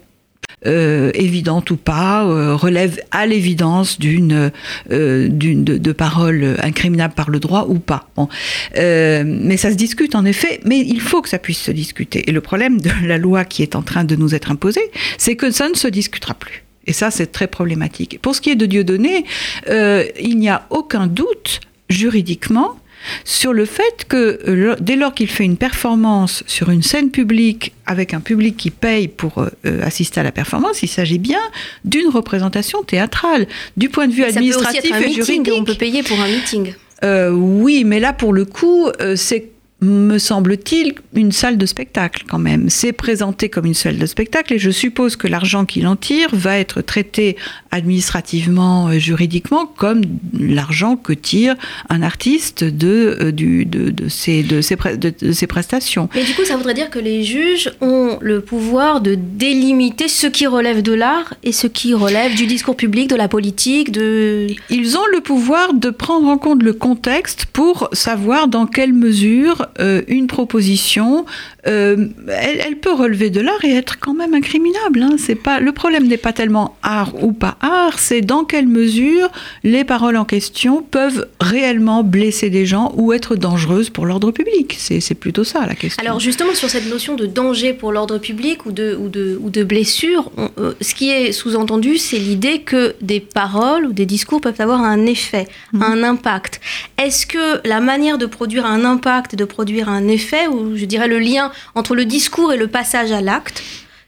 euh, 0.65 1.11
évidente 1.13 1.71
ou 1.71 1.77
pas, 1.77 2.25
euh, 2.25 2.55
relève 2.55 2.99
à 3.11 3.25
l'évidence 3.25 3.99
d'une 3.99 4.51
d'une 4.89 5.63
de, 5.63 5.77
de 5.77 5.91
parole 5.91 6.57
incriminable 6.61 7.13
par 7.13 7.29
le 7.29 7.39
droit 7.39 7.65
ou 7.67 7.79
pas. 7.79 8.09
Bon. 8.15 8.27
mais 8.75 9.57
ça 9.57 9.71
se 9.71 9.75
discute 9.75 10.15
en 10.15 10.25
effet, 10.25 10.59
mais 10.65 10.79
il 10.79 11.01
faut 11.01 11.21
que 11.21 11.29
ça 11.29 11.39
puisse 11.39 11.61
se 11.61 11.71
discuter. 11.71 12.29
Et 12.29 12.31
le 12.31 12.41
problème 12.41 12.79
de 12.79 12.91
la 13.05 13.17
loi 13.17 13.45
qui 13.45 13.63
est 13.63 13.75
en 13.75 13.81
train 13.81 14.03
de 14.03 14.15
nous 14.15 14.35
être 14.35 14.51
imposée, 14.51 14.91
c'est 15.17 15.35
que 15.35 15.51
ça 15.51 15.69
ne 15.69 15.75
se 15.75 15.87
discutera 15.87 16.33
plus. 16.33 16.63
Et 16.87 16.93
ça, 16.93 17.11
c'est 17.11 17.27
très 17.27 17.47
problématique. 17.47 18.19
Pour 18.21 18.35
ce 18.35 18.41
qui 18.41 18.49
est 18.49 18.55
de 18.55 18.65
Dieudonné, 18.65 19.25
euh, 19.69 20.05
il 20.19 20.37
n'y 20.37 20.49
a 20.49 20.65
aucun 20.69 21.07
doute 21.07 21.59
juridiquement 21.89 22.77
sur 23.23 23.53
le 23.53 23.65
fait 23.65 24.05
que 24.07 24.39
euh, 24.47 24.75
dès 24.79 24.95
lors 24.95 25.13
qu'il 25.13 25.27
fait 25.27 25.43
une 25.43 25.57
performance 25.57 26.43
sur 26.47 26.69
une 26.69 26.83
scène 26.83 27.11
publique 27.11 27.73
avec 27.85 28.13
un 28.13 28.19
public 28.19 28.57
qui 28.57 28.71
paye 28.71 29.07
pour 29.07 29.39
euh, 29.39 29.83
assister 29.83 30.19
à 30.19 30.23
la 30.23 30.31
performance, 30.31 30.83
il 30.83 30.87
s'agit 30.87 31.19
bien 31.19 31.41
d'une 31.85 32.07
représentation 32.07 32.83
théâtrale 32.83 33.47
du 33.77 33.89
point 33.89 34.07
de 34.07 34.13
vue 34.13 34.23
administratif 34.23 34.81
ça 34.81 34.81
peut 34.81 34.87
aussi 34.87 34.93
être 34.93 34.95
un 34.95 35.09
et 35.09 35.13
juridique. 35.13 35.53
On 35.55 35.63
peut 35.63 35.75
payer 35.75 36.03
pour 36.03 36.19
un 36.19 36.27
meeting. 36.27 36.73
oui, 37.03 37.83
mais 37.83 37.99
là 37.99 38.13
pour 38.13 38.33
le 38.33 38.45
coup, 38.45 38.89
c'est 39.15 39.50
me 39.81 40.19
semble-t-il, 40.19 40.93
une 41.15 41.31
salle 41.31 41.57
de 41.57 41.65
spectacle 41.65 42.25
quand 42.29 42.37
même. 42.37 42.69
C'est 42.69 42.91
présenté 42.91 43.49
comme 43.49 43.65
une 43.65 43.73
salle 43.73 43.97
de 43.97 44.05
spectacle 44.05 44.53
et 44.53 44.59
je 44.59 44.69
suppose 44.69 45.15
que 45.15 45.27
l'argent 45.27 45.65
qu'il 45.65 45.87
en 45.87 45.95
tire 45.95 46.29
va 46.33 46.59
être 46.59 46.81
traité 46.81 47.35
administrativement, 47.71 48.89
euh, 48.89 48.99
juridiquement, 48.99 49.65
comme 49.65 50.01
l'argent 50.37 50.97
que 50.97 51.13
tire 51.13 51.55
un 51.89 52.03
artiste 52.03 52.63
de, 52.63 53.31
de, 53.31 53.63
de, 53.63 54.07
ses, 54.07 54.43
de, 54.43 54.61
ses, 54.61 54.75
de, 54.75 55.31
ses 55.31 55.47
prestations. 55.47 56.09
Mais 56.13 56.23
du 56.25 56.33
coup, 56.35 56.45
ça 56.45 56.57
voudrait 56.57 56.75
dire 56.75 56.91
que 56.91 56.99
les 56.99 57.23
juges 57.23 57.71
ont 57.81 58.19
le 58.21 58.41
pouvoir 58.41 59.01
de 59.01 59.15
délimiter 59.15 60.07
ce 60.07 60.27
qui 60.27 60.45
relève 60.45 60.83
de 60.83 60.93
l'art 60.93 61.33
et 61.43 61.51
ce 61.51 61.65
qui 61.65 61.95
relève 61.95 62.35
du 62.35 62.45
discours 62.45 62.75
public, 62.75 63.09
de 63.09 63.15
la 63.15 63.27
politique, 63.27 63.91
de... 63.91 64.47
Ils 64.69 64.97
ont 64.97 65.05
le 65.11 65.21
pouvoir 65.21 65.73
de 65.73 65.89
prendre 65.89 66.27
en 66.27 66.37
compte 66.37 66.61
le 66.61 66.73
contexte 66.73 67.45
pour 67.47 67.89
savoir 67.93 68.47
dans 68.47 68.67
quelle 68.67 68.93
mesure 68.93 69.67
une 69.79 70.27
proposition, 70.27 71.25
euh, 71.67 72.07
elle, 72.27 72.77
peut 72.77 72.93
relever 72.93 73.29
de 73.29 73.39
l'art 73.39 73.63
et 73.63 73.71
être 73.71 73.99
quand 73.99 74.13
même 74.13 74.33
incriminable. 74.33 75.01
Hein. 75.01 75.15
C'est 75.17 75.35
pas 75.35 75.59
le 75.59 75.71
problème 75.71 76.07
n'est 76.07 76.17
pas 76.17 76.33
tellement 76.33 76.75
art 76.81 77.13
ou 77.23 77.31
pas 77.31 77.57
art, 77.61 77.99
c'est 77.99 78.21
dans 78.21 78.43
quelle 78.43 78.67
mesure 78.67 79.29
les 79.63 79.83
paroles 79.83 80.17
en 80.17 80.25
question 80.25 80.81
peuvent 80.81 81.27
réellement 81.39 82.03
blesser 82.03 82.49
des 82.49 82.65
gens 82.65 82.93
ou 82.97 83.13
être 83.13 83.35
dangereuses 83.35 83.89
pour 83.89 84.05
l'ordre 84.05 84.31
public. 84.31 84.75
C'est 84.77 85.15
plutôt 85.15 85.43
ça 85.43 85.65
la 85.65 85.75
question. 85.75 86.03
Alors 86.03 86.19
justement 86.19 86.53
sur 86.53 86.69
cette 86.69 86.89
notion 86.89 87.15
de 87.15 87.25
danger 87.25 87.73
pour 87.73 87.91
l'ordre 87.91 88.17
public 88.17 88.65
ou 88.65 88.71
de, 88.71 88.95
ou 88.95 89.09
de, 89.09 89.39
ou 89.41 89.49
de 89.49 89.63
blessure, 89.63 90.31
euh, 90.57 90.73
ce 90.81 90.95
qui 90.95 91.09
est 91.09 91.31
sous-entendu, 91.31 91.97
c'est 91.97 92.17
l'idée 92.17 92.61
que 92.61 92.95
des 93.01 93.19
paroles 93.19 93.85
ou 93.85 93.93
des 93.93 94.05
discours 94.05 94.41
peuvent 94.41 94.59
avoir 94.59 94.81
un 94.81 95.05
effet, 95.05 95.47
mmh. 95.73 95.83
un 95.83 96.03
impact. 96.03 96.59
Est-ce 96.97 97.25
que 97.25 97.65
la 97.67 97.79
manière 97.79 98.17
de 98.17 98.25
produire 98.25 98.65
un 98.65 98.83
impact, 98.83 99.35
de 99.35 99.45
produire 99.45 99.61
produire 99.61 99.89
un 99.89 100.07
effet, 100.07 100.47
ou 100.47 100.75
je 100.75 100.85
dirais 100.85 101.07
le 101.07 101.19
lien 101.19 101.50
entre 101.75 101.95
le 101.95 102.05
discours 102.05 102.53
et 102.53 102.57
le 102.57 102.67
passage 102.67 103.11
à 103.11 103.21
l'acte, 103.21 103.61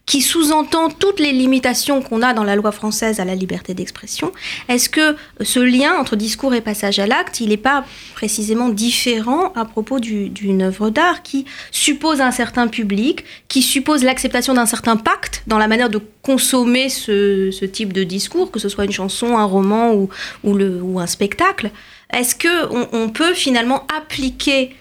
qui 0.06 0.20
sous-entend 0.20 0.90
toutes 0.90 1.18
les 1.18 1.32
limitations 1.32 2.02
qu'on 2.02 2.20
a 2.20 2.34
dans 2.34 2.44
la 2.44 2.56
loi 2.56 2.72
française 2.72 3.20
à 3.20 3.24
la 3.24 3.34
liberté 3.34 3.72
d'expression. 3.72 4.32
Est-ce 4.68 4.90
que 4.90 5.16
ce 5.40 5.60
lien 5.60 5.94
entre 5.94 6.14
discours 6.14 6.54
et 6.54 6.60
passage 6.60 6.98
à 6.98 7.06
l'acte, 7.06 7.40
il 7.40 7.48
n'est 7.48 7.56
pas 7.56 7.84
précisément 8.14 8.68
différent 8.68 9.52
à 9.54 9.64
propos 9.64 10.00
d'une 10.00 10.62
œuvre 10.62 10.90
d'art 10.90 11.22
qui 11.22 11.46
suppose 11.70 12.20
un 12.20 12.32
certain 12.32 12.68
public, 12.68 13.24
qui 13.48 13.62
suppose 13.62 14.04
l'acceptation 14.04 14.54
d'un 14.54 14.66
certain 14.66 14.96
pacte 14.96 15.42
dans 15.46 15.58
la 15.58 15.68
manière 15.68 15.88
de 15.88 16.00
consommer 16.22 16.90
ce, 16.90 17.64
type 17.64 17.92
de 17.92 18.04
discours, 18.04 18.50
que 18.50 18.58
ce 18.58 18.68
soit 18.68 18.84
une 18.84 18.92
chanson, 18.92 19.38
un 19.38 19.44
roman 19.44 19.94
ou, 20.42 21.00
un 21.00 21.06
spectacle? 21.06 21.70
Est-ce 22.12 22.34
qu'on 22.34 22.88
on 22.92 23.08
peut 23.08 23.32
finalement 23.32 23.86
appliquer 23.96 24.76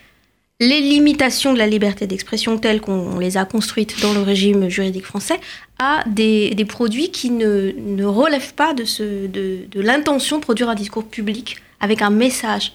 les 0.60 0.82
limitations 0.82 1.54
de 1.54 1.58
la 1.58 1.68
liberté 1.68 2.08
d'expression 2.08 2.58
telles 2.58 2.80
qu'on 2.80 3.20
les 3.20 3.38
a 3.38 3.46
construites 3.46 4.02
dans 4.02 4.14
le 4.14 4.22
régime 4.22 4.70
juridique 4.70 5.06
français 5.06 5.40
à 5.80 6.04
des, 6.08 6.56
produits 6.68 7.12
qui 7.12 7.32
ne, 7.32 8.06
relèvent 8.06 8.54
pas 8.54 8.74
de, 8.74 8.86
de 9.28 9.82
l'intention 9.82 10.38
de 10.38 10.42
produire 10.42 10.70
un 10.70 10.76
discours 10.76 11.06
public 11.06 11.58
avec 11.80 12.02
un 12.02 12.10
message. 12.10 12.74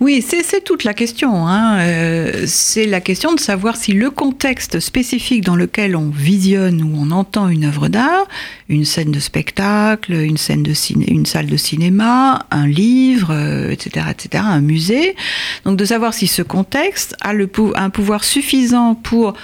Oui, 0.00 0.22
c'est 0.22 0.64
toute 0.64 0.84
la 0.84 0.94
question. 0.94 1.46
Hein. 1.46 1.80
Euh, 1.80 2.44
c'est 2.46 2.86
la 2.86 3.00
question 3.00 3.32
de 3.32 3.40
savoir 3.40 3.76
si 3.76 3.92
le 3.92 4.10
contexte 4.10 4.80
spécifique 4.80 5.44
dans 5.44 5.56
lequel 5.56 5.96
on 5.96 6.10
visionne 6.10 6.82
ou 6.82 6.96
on 6.96 7.10
entend 7.10 7.48
une 7.48 7.64
œuvre 7.64 7.88
d'art, 7.88 8.26
une 8.68 8.84
scène 8.84 9.10
de 9.10 9.20
spectacle, 9.20 10.12
une, 10.12 10.36
scène 10.36 10.62
de 10.62 10.72
une 11.08 11.26
salle 11.26 11.46
de 11.46 11.56
cinéma, 11.56 12.46
un 12.50 12.66
livre, 12.66 13.32
etc., 13.70 14.06
euh, 14.06 14.10
etc., 14.10 14.44
un 14.46 14.60
musée, 14.60 15.16
donc 15.64 15.76
de 15.76 15.84
savoir 15.84 16.14
si 16.14 16.26
ce 16.26 16.42
contexte 16.42 17.16
a 17.20 17.32
le, 17.32 17.50
un 17.74 17.90
pouvoir 17.90 18.24
suffisant 18.24 18.94
pour 18.94 19.34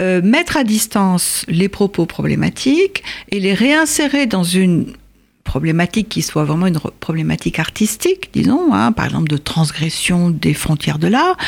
euh, 0.00 0.22
mettre 0.22 0.56
à 0.56 0.64
distance 0.64 1.44
les 1.48 1.68
propos 1.68 2.06
problématiques 2.06 3.02
et 3.30 3.40
les 3.40 3.54
réinsérer 3.54 4.26
dans 4.26 4.44
une 4.44 4.92
problématique 5.48 6.10
qui 6.10 6.20
soit 6.20 6.44
vraiment 6.44 6.66
une 6.66 6.78
problématique 7.00 7.58
artistique, 7.58 8.28
disons, 8.34 8.74
hein, 8.74 8.92
par 8.92 9.06
exemple 9.06 9.28
de 9.28 9.38
transgression 9.38 10.28
des 10.28 10.52
frontières 10.52 10.98
de 10.98 11.08
l'art, 11.08 11.38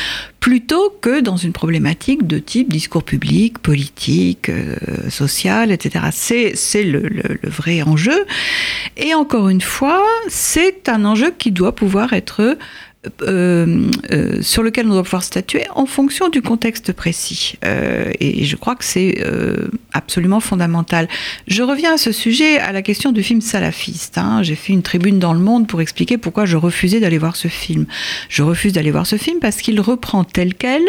plutôt 0.40 0.88
que 1.02 1.20
dans 1.20 1.36
une 1.36 1.52
problématique 1.52 2.26
de 2.26 2.38
type 2.38 2.72
discours 2.72 3.04
public, 3.04 3.58
politique, 3.58 4.48
euh, 4.48 4.76
social, 5.10 5.70
etc. 5.70 6.06
C'est 6.12 6.82
le, 6.82 7.10
vrai 7.44 7.82
enjeu. 7.82 8.24
Et 8.96 9.14
encore 9.14 9.50
une 9.50 9.60
fois, 9.60 10.02
c'est 10.28 10.88
un 10.88 11.04
enjeu 11.04 11.30
qui 11.36 11.52
doit 11.52 11.74
pouvoir 11.74 12.14
être 12.14 12.56
euh, 13.22 13.90
euh, 14.12 14.42
sur 14.42 14.62
lequel 14.62 14.86
on 14.86 14.90
doit 14.90 15.02
pouvoir 15.02 15.24
statuer 15.24 15.64
en 15.74 15.86
fonction 15.86 16.28
du 16.28 16.42
contexte 16.42 16.92
précis. 16.92 17.54
Euh, 17.64 18.12
et 18.20 18.44
je 18.44 18.56
crois 18.56 18.76
que 18.76 18.84
c'est 18.84 19.24
absolument 19.94 20.40
fondamental. 20.40 21.08
Je 21.48 21.62
reviens 21.62 21.94
à 21.94 21.96
ce 21.96 22.12
sujet, 22.12 22.58
à 22.58 22.72
la 22.72 22.82
question 22.82 23.10
du 23.12 23.22
film 23.22 23.40
salafiste. 23.40 24.18
Hein. 24.18 24.42
J'ai 24.42 24.54
fait 24.54 24.74
une 24.74 24.82
tribune 24.82 25.18
dans 25.18 25.32
le 25.32 25.38
monde 25.38 25.66
pour 25.66 25.80
expliquer 25.80 26.18
pourquoi 26.18 26.44
je 26.44 26.58
refusais 26.58 27.00
d'aller 27.00 27.16
voir 27.16 27.36
ce 27.36 27.48
film. 27.48 27.86
Je 28.28 28.42
refuse 28.42 28.74
d'aller 28.74 28.90
voir 28.90 29.06
ce 29.06 29.16
film 29.16 29.38
parce 29.40 29.56
qu'il 29.62 29.80
reprend 29.80 30.24
tel 30.24 30.54
quel 30.54 30.82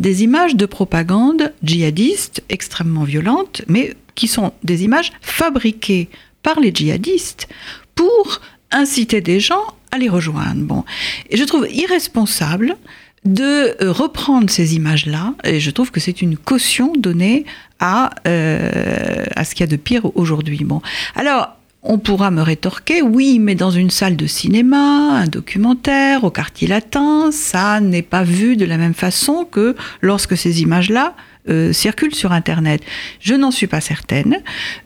des 0.00 0.24
images 0.24 0.56
de 0.56 0.66
propagande 0.66 1.52
djihadiste 1.62 2.42
extrêmement 2.48 3.04
violentes, 3.04 3.62
mais 3.68 3.94
qui 4.16 4.26
sont 4.26 4.52
des 4.64 4.82
images 4.82 5.12
fabriquées 5.20 6.08
par 6.42 6.58
les 6.58 6.74
djihadistes 6.74 7.46
pour 7.94 8.40
inciter 8.72 9.20
des 9.20 9.40
gens 9.40 9.62
à 9.90 9.98
les 9.98 10.08
rejoindre. 10.08 10.62
Bon. 10.62 10.84
Et 11.30 11.36
je 11.36 11.44
trouve 11.44 11.68
irresponsable 11.70 12.76
de 13.24 13.76
euh, 13.82 13.92
reprendre 13.92 14.50
ces 14.50 14.74
images-là, 14.74 15.34
et 15.44 15.60
je 15.60 15.70
trouve 15.70 15.90
que 15.92 16.00
c'est 16.00 16.22
une 16.22 16.36
caution 16.36 16.92
donnée 16.98 17.44
à, 17.78 18.10
euh, 18.26 19.24
à 19.36 19.44
ce 19.44 19.54
qu'il 19.54 19.60
y 19.60 19.68
a 19.68 19.70
de 19.70 19.76
pire 19.76 20.16
aujourd'hui. 20.16 20.64
Bon. 20.64 20.82
Alors, 21.14 21.56
on 21.84 21.98
pourra 21.98 22.30
me 22.30 22.42
rétorquer, 22.42 23.02
oui, 23.02 23.38
mais 23.40 23.54
dans 23.54 23.70
une 23.70 23.90
salle 23.90 24.16
de 24.16 24.26
cinéma, 24.26 25.18
un 25.18 25.26
documentaire, 25.26 26.22
au 26.22 26.30
quartier 26.30 26.68
latin, 26.68 27.30
ça 27.32 27.80
n'est 27.80 28.02
pas 28.02 28.22
vu 28.22 28.56
de 28.56 28.64
la 28.64 28.76
même 28.76 28.94
façon 28.94 29.44
que 29.44 29.74
lorsque 30.00 30.36
ces 30.36 30.62
images-là 30.62 31.14
euh, 31.48 31.72
circulent 31.72 32.14
sur 32.14 32.32
Internet. 32.32 32.82
Je 33.20 33.34
n'en 33.34 33.50
suis 33.50 33.66
pas 33.66 33.80
certaine. 33.80 34.36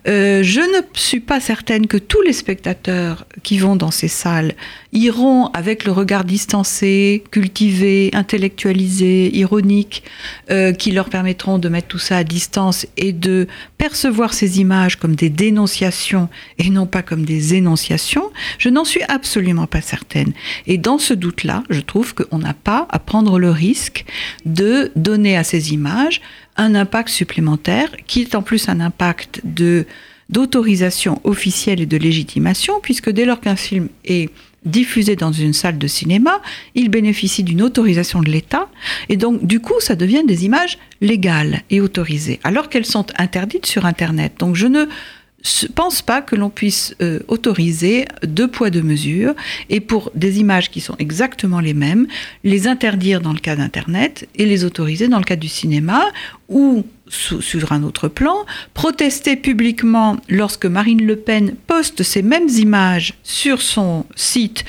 Euh, 0.08 0.42
je 0.42 0.60
ne 0.60 0.82
suis 0.94 1.20
pas 1.20 1.38
certaine 1.38 1.86
que 1.86 1.98
tous 1.98 2.22
les 2.22 2.32
spectateurs 2.32 3.26
qui 3.42 3.58
vont 3.58 3.76
dans 3.76 3.90
ces 3.90 4.08
salles 4.08 4.54
iront 4.97 5.49
avec 5.49 5.85
le 5.85 5.93
regard 5.93 6.25
distancé, 6.25 7.23
cultivé, 7.31 8.11
intellectualisé, 8.15 9.37
ironique, 9.37 10.03
euh, 10.50 10.73
qui 10.73 10.91
leur 10.91 11.11
permettront 11.11 11.59
de 11.59 11.69
mettre 11.69 11.88
tout 11.88 11.99
ça 11.99 12.17
à 12.17 12.25
distance 12.25 12.87
et 12.97 13.12
de 13.12 13.47
percevoir 13.76 14.33
ces 14.33 14.59
images 14.59 14.97
comme 14.97 15.15
des 15.15 15.29
dénonciations 15.29 16.29
et 16.59 16.71
non 16.71 16.87
pas 16.87 17.03
comme 17.03 17.25
des 17.25 17.55
énonciations. 17.55 18.31
Je 18.59 18.71
n'en 18.71 18.85
suis 18.85 19.03
absolument 19.09 19.67
pas 19.67 19.83
certaine. 19.83 20.33
Et 20.67 20.79
dans 20.79 20.99
ce 20.99 21.12
doute-là, 21.12 21.62
je 21.69 21.81
trouve 21.81 22.15
qu'on 22.15 22.38
n'a 22.38 22.55
pas 22.55 22.88
à 22.91 22.99
prendre 22.99 23.38
le 23.38 23.50
risque 23.50 24.07
de 24.47 24.91
donner 24.97 25.37
à 25.37 25.45
ces 25.45 25.75
images 25.75 26.23
un 26.57 26.75
impact 26.75 27.11
supplémentaire, 27.11 27.91
qui 28.07 28.23
est 28.23 28.35
en 28.35 28.43
plus 28.43 28.69
un 28.71 28.81
impact 28.81 29.43
de 29.45 29.85
d'autorisation 30.29 31.21
officielle 31.23 31.81
et 31.81 31.87
de 31.87 31.97
légitimation, 31.97 32.81
puisque 32.83 33.11
dès 33.11 33.25
lors 33.25 33.41
qu'un 33.41 33.55
film 33.55 33.88
est 34.05 34.29
diffusé 34.66 35.16
dans 35.16 35.32
une 35.32 35.52
salle 35.52 35.78
de 35.78 35.87
cinéma, 35.87 36.42
il 36.75 36.90
bénéficie 36.90 37.42
d'une 37.42 37.62
autorisation 37.62 38.20
de 38.20 38.30
l'État, 38.30 38.68
et 39.08 39.16
donc 39.16 39.46
du 39.46 39.61
coup, 39.61 39.80
ça 39.80 39.96
devient 39.96 40.25
des 40.26 40.44
images 40.44 40.78
légales 41.00 41.62
et 41.70 41.80
autorisées, 41.80 42.40
alors 42.44 42.68
qu'elles 42.68 42.85
sont 42.85 43.06
interdites 43.16 43.66
sur 43.66 43.87
Internet. 43.87 44.35
Donc 44.38 44.56
je 44.56 44.66
ne 44.66 44.87
pense 45.75 46.02
pas 46.02 46.23
que 46.23 46.35
l'on 46.35 46.50
puisse 46.50 46.94
euh, 47.00 47.20
autoriser 47.28 48.06
deux 48.23 48.49
poids 48.49 48.70
deux 48.70 48.82
mesures 48.82 49.35
et 49.68 49.80
pour 49.80 50.11
des 50.14 50.40
images 50.40 50.70
qui 50.70 50.80
sont 50.80 50.96
exactement 50.99 51.61
les 51.61 51.75
mêmes, 51.75 52.08
les 52.42 52.66
interdire 52.66 53.20
dans 53.20 53.32
le 53.32 53.38
cas 53.38 53.54
d'Internet 53.54 54.28
et 54.35 54.46
les 54.46 54.64
autoriser 54.64 55.08
dans 55.08 55.18
le 55.18 55.25
cas 55.25 55.37
du 55.37 55.49
cinéma 55.49 56.04
sur 57.08 57.72
un 57.72 57.82
autre 57.82 58.08
plan, 58.08 58.44
protester 58.75 59.36
publiquement 59.36 60.16
lorsque 60.28 60.66
Marine 60.66 61.04
Le 61.04 61.16
Pen 61.16 61.54
poste 61.66 62.02
ces 62.02 62.22
mêmes 62.22 62.48
images 62.48 63.14
sur 63.22 63.62
son 63.62 64.06
site 64.16 64.64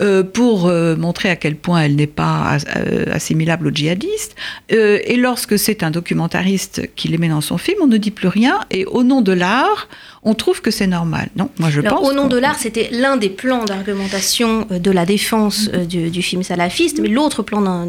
euh, 0.00 0.22
pour 0.22 0.66
euh, 0.66 0.96
montrer 0.96 1.28
à 1.28 1.36
quel 1.36 1.54
point 1.54 1.82
elle 1.82 1.96
n'est 1.96 2.06
pas 2.06 2.56
euh, 2.76 3.04
assimilable 3.12 3.66
aux 3.66 3.70
djihadistes, 3.70 4.34
et 4.70 5.16
lorsque 5.16 5.58
c'est 5.58 5.82
un 5.82 5.90
documentariste 5.90 6.90
qui 6.96 7.08
les 7.08 7.18
met 7.18 7.28
dans 7.28 7.40
son 7.40 7.58
film, 7.58 7.78
on 7.82 7.86
ne 7.86 7.98
dit 7.98 8.10
plus 8.10 8.28
rien, 8.28 8.60
et 8.70 8.86
au 8.86 9.02
nom 9.02 9.20
de 9.20 9.32
l'art, 9.32 9.88
on 10.22 10.34
trouve 10.34 10.62
que 10.62 10.70
c'est 10.70 10.86
normal. 10.86 11.28
Non, 11.36 11.50
moi 11.58 11.68
je 11.70 11.80
pense. 11.82 12.08
Au 12.08 12.12
nom 12.14 12.26
de 12.26 12.38
l'art, 12.38 12.58
c'était 12.58 12.88
l'un 12.90 13.16
des 13.16 13.28
plans 13.28 13.64
d'argumentation 13.64 14.66
de 14.70 14.90
la 14.90 15.04
défense 15.04 15.68
du, 15.68 16.10
du, 16.10 16.22
film 16.22 16.42
salafiste, 16.42 17.00
mais 17.00 17.08
l'autre 17.08 17.42
plan 17.42 17.86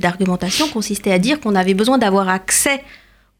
d'argumentation 0.00 0.68
consistait 0.68 1.12
à 1.12 1.18
dire 1.18 1.40
qu'on 1.40 1.54
avait 1.54 1.74
besoin 1.74 1.98
d'avoir 1.98 2.28
accès 2.28 2.82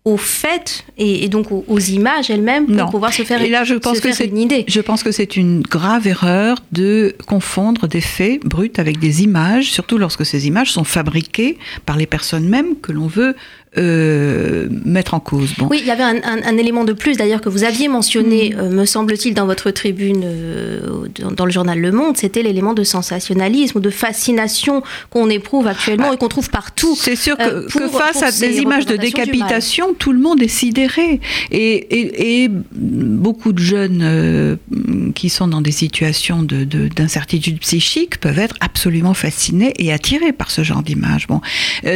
aux 0.05 0.17
faits 0.17 0.85
et, 0.99 1.29
donc 1.29 1.53
aux, 1.53 1.79
images 1.79 2.29
elles-mêmes 2.29 2.67
pour 2.67 2.91
pouvoir 2.91 3.13
se 3.13 3.23
faire, 3.23 3.41
et 3.41 3.49
là, 3.49 3.63
je 3.63 3.75
pense 3.75 4.01
que 4.01 4.13
c'est 4.13 4.27
une 4.27 4.39
idée. 4.39 4.65
Je 4.67 4.81
pense 4.81 5.05
que 5.05 5.13
c'est 5.13 5.37
une 5.37 5.63
grave 5.63 6.09
erreur 6.09 6.59
de 6.73 7.15
confondre 7.27 7.87
des 7.87 8.01
faits 8.01 8.45
bruts 8.45 8.73
avec 8.79 8.99
des 8.99 9.23
images, 9.23 9.71
surtout 9.71 9.99
lorsque 9.99 10.27
ces 10.27 10.49
images 10.49 10.73
sont 10.73 10.85
fabriquées 10.85 11.57
par 11.87 11.97
les 11.97 12.07
personnes 12.07 12.49
mêmes 12.49 12.81
que 12.81 12.91
l'on 12.91 13.07
veut 13.07 13.37
euh, 13.79 14.69
mettre 14.85 15.15
en 15.15 15.21
cause. 15.21 15.55
Bon. 15.57 15.67
Oui, 15.71 15.79
il 15.81 15.87
y 15.87 15.91
avait 15.91 16.03
un, 16.03 16.59
élément 16.59 16.85
de 16.85 16.93
plus 16.93 17.17
d'ailleurs 17.17 17.41
que 17.41 17.49
vous 17.49 17.65
aviez 17.65 17.89
mentionné, 17.89 18.51
mm. 18.51 18.61
euh, 18.61 18.69
me 18.69 18.85
semble-t-il, 18.85 19.33
dans 19.33 19.47
votre 19.47 19.71
tribune 19.71 20.21
euh, 20.27 21.07
dans, 21.35 21.47
le 21.47 21.51
journal 21.51 21.79
Le 21.79 21.91
Monde, 21.91 22.19
c'était 22.19 22.43
l'élément 22.43 22.75
de 22.75 22.85
sensationnalisme, 22.85 23.81
de 23.81 23.89
fascination 23.89 24.83
qu'on 25.09 25.31
éprouve 25.31 25.69
actuellement 25.69 26.09
ah. 26.11 26.15
et 26.15 26.17
qu'on 26.19 26.29
trouve 26.29 26.51
partout. 26.51 26.95
C'est 26.99 27.17
sûr 27.17 27.39
que, 27.39 27.67
face 27.89 28.23
à 28.23 28.31
des 28.31 28.59
images 28.59 28.85
de 28.85 28.97
décapitation, 28.97 29.95
tout 29.99 30.13
le 30.13 30.19
monde 30.19 30.43
est 30.43 30.49
sidéré. 30.49 31.21
Et, 31.51 32.43
et, 32.43 32.51
beaucoup 32.75 33.55
de 33.55 33.59
jeunes 33.59 34.59
qui 35.15 35.31
sont 35.31 35.49
dans 35.49 35.63
des 35.63 35.73
situations 35.73 36.43
d'incertitude 36.43 37.55
de, 37.55 37.61
psychique 37.61 38.21
peuvent 38.21 38.39
être 38.39 38.57
absolument 38.61 39.15
fascinés 39.15 39.73
et 39.79 39.95
attirés 39.95 40.33
par 40.33 40.51
ce 40.51 40.63
genre 40.63 40.83
d'image. 40.83 41.27
Bon. 41.27 41.41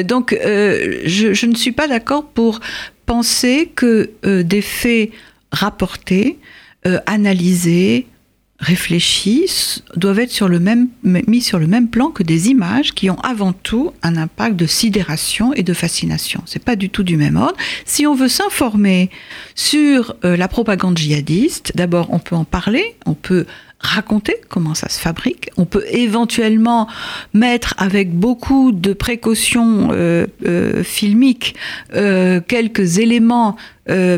donc, 0.04 0.34
je, 0.42 1.34
je 1.34 1.46
ne 1.46 1.54
suis 1.54 1.65
suis 1.66 1.72
pas 1.72 1.88
d'accord 1.88 2.26
pour 2.26 2.60
penser 3.06 3.72
que 3.74 4.10
euh, 4.24 4.44
des 4.44 4.62
faits 4.62 5.10
rapportés, 5.50 6.38
euh, 6.86 7.00
analysés, 7.06 8.06
réfléchis 8.60 9.82
doivent 9.96 10.20
être 10.20 10.30
sur 10.30 10.48
le 10.48 10.60
même, 10.60 10.88
mis 11.02 11.42
sur 11.42 11.58
le 11.58 11.66
même 11.66 11.88
plan 11.88 12.10
que 12.10 12.22
des 12.22 12.48
images 12.48 12.94
qui 12.94 13.10
ont 13.10 13.18
avant 13.20 13.52
tout 13.52 13.92
un 14.02 14.16
impact 14.16 14.54
de 14.54 14.66
sidération 14.66 15.52
et 15.54 15.64
de 15.64 15.74
fascination. 15.74 16.40
C'est 16.46 16.62
pas 16.62 16.76
du 16.76 16.88
tout 16.88 17.02
du 17.02 17.16
même 17.16 17.36
ordre. 17.36 17.56
Si 17.84 18.06
on 18.06 18.14
veut 18.14 18.28
s'informer 18.28 19.10
sur 19.56 20.14
euh, 20.24 20.36
la 20.36 20.46
propagande 20.46 20.96
djihadiste, 20.96 21.72
d'abord 21.74 22.06
on 22.10 22.20
peut 22.20 22.36
en 22.36 22.44
parler, 22.44 22.94
on 23.06 23.14
peut 23.14 23.44
raconter 23.78 24.36
comment 24.48 24.74
ça 24.74 24.88
se 24.88 24.98
fabrique. 24.98 25.50
On 25.56 25.64
peut 25.64 25.84
éventuellement 25.90 26.88
mettre 27.34 27.74
avec 27.78 28.12
beaucoup 28.12 28.72
de 28.72 28.92
précautions 28.92 29.90
euh, 29.92 30.26
euh, 30.46 30.82
filmiques 30.82 31.54
euh, 31.94 32.40
quelques 32.46 32.98
éléments 32.98 33.56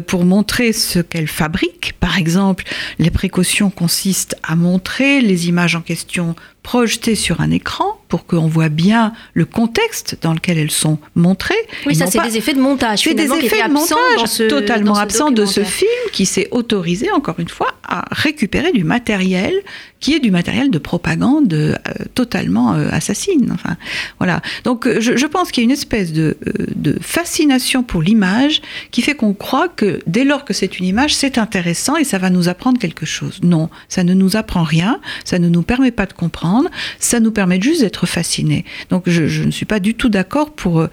pour 0.06 0.24
montrer 0.24 0.72
ce 0.72 0.98
qu'elle 0.98 1.28
fabrique. 1.28 1.92
Par 2.00 2.16
exemple, 2.16 2.64
les 2.98 3.10
précautions 3.10 3.68
consistent 3.68 4.34
à 4.42 4.56
montrer 4.56 5.20
les 5.20 5.48
images 5.48 5.76
en 5.76 5.82
question 5.82 6.34
projetées 6.62 7.14
sur 7.14 7.42
un 7.42 7.50
écran 7.50 7.97
pour 8.08 8.26
qu'on 8.26 8.46
voit 8.46 8.68
bien 8.68 9.12
le 9.34 9.44
contexte 9.44 10.18
dans 10.22 10.32
lequel 10.32 10.58
elles 10.58 10.70
sont 10.70 10.98
montrées. 11.14 11.54
Oui, 11.86 11.94
ça 11.94 12.06
c'est 12.06 12.22
des 12.22 12.36
effets 12.36 12.54
de 12.54 12.60
montage. 12.60 13.02
C'est 13.02 13.14
des 13.14 13.30
effets 13.32 13.68
de 13.68 13.72
montage 13.72 14.48
totalement 14.48 14.94
absents 14.94 15.30
de 15.30 15.44
ce 15.44 15.62
film 15.62 15.90
qui 16.12 16.26
s'est 16.26 16.48
autorisé, 16.50 17.10
encore 17.10 17.38
une 17.38 17.48
fois, 17.48 17.74
à 17.86 18.04
récupérer 18.10 18.72
du 18.72 18.84
matériel 18.84 19.54
qui 20.00 20.14
est 20.14 20.20
du 20.20 20.30
matériel 20.30 20.70
de 20.70 20.78
propagande 20.78 21.52
euh, 21.52 21.74
totalement 22.14 22.74
euh, 22.74 22.88
assassine. 22.92 23.50
Enfin, 23.52 23.76
voilà. 24.18 24.40
Donc 24.64 24.86
euh, 24.86 25.00
je, 25.00 25.26
pense 25.26 25.50
qu'il 25.50 25.62
y 25.62 25.64
a 25.64 25.66
une 25.66 25.72
espèce 25.72 26.12
de, 26.12 26.36
de 26.74 26.98
fascination 27.00 27.82
pour 27.82 28.00
l'image 28.00 28.62
qui 28.90 29.02
fait 29.02 29.14
qu'on 29.14 29.34
croit 29.34 29.68
que 29.68 30.00
dès 30.06 30.24
lors 30.24 30.44
que 30.44 30.54
c'est 30.54 30.78
une 30.78 30.86
image, 30.86 31.14
c'est 31.14 31.36
intéressant 31.36 31.96
et 31.96 32.04
ça 32.04 32.18
va 32.18 32.30
nous 32.30 32.48
apprendre 32.48 32.78
quelque 32.78 33.06
chose. 33.06 33.40
Non, 33.42 33.68
ça 33.88 34.04
ne 34.04 34.14
nous 34.14 34.36
apprend 34.36 34.62
rien, 34.62 35.00
ça 35.24 35.38
ne 35.38 35.48
nous 35.48 35.62
permet 35.62 35.90
pas 35.90 36.06
de 36.06 36.12
comprendre, 36.12 36.70
ça 36.98 37.20
nous 37.20 37.32
permet 37.32 37.60
juste 37.60 37.80
d'être 37.80 38.06
fascinés. 38.06 38.64
Donc 38.90 39.04
je, 39.06 39.42
ne 39.42 39.50
suis 39.50 39.66
pas 39.66 39.80
du 39.80 39.94
tout 39.94 40.08
d'accord 40.08 40.52
pour 40.52 40.86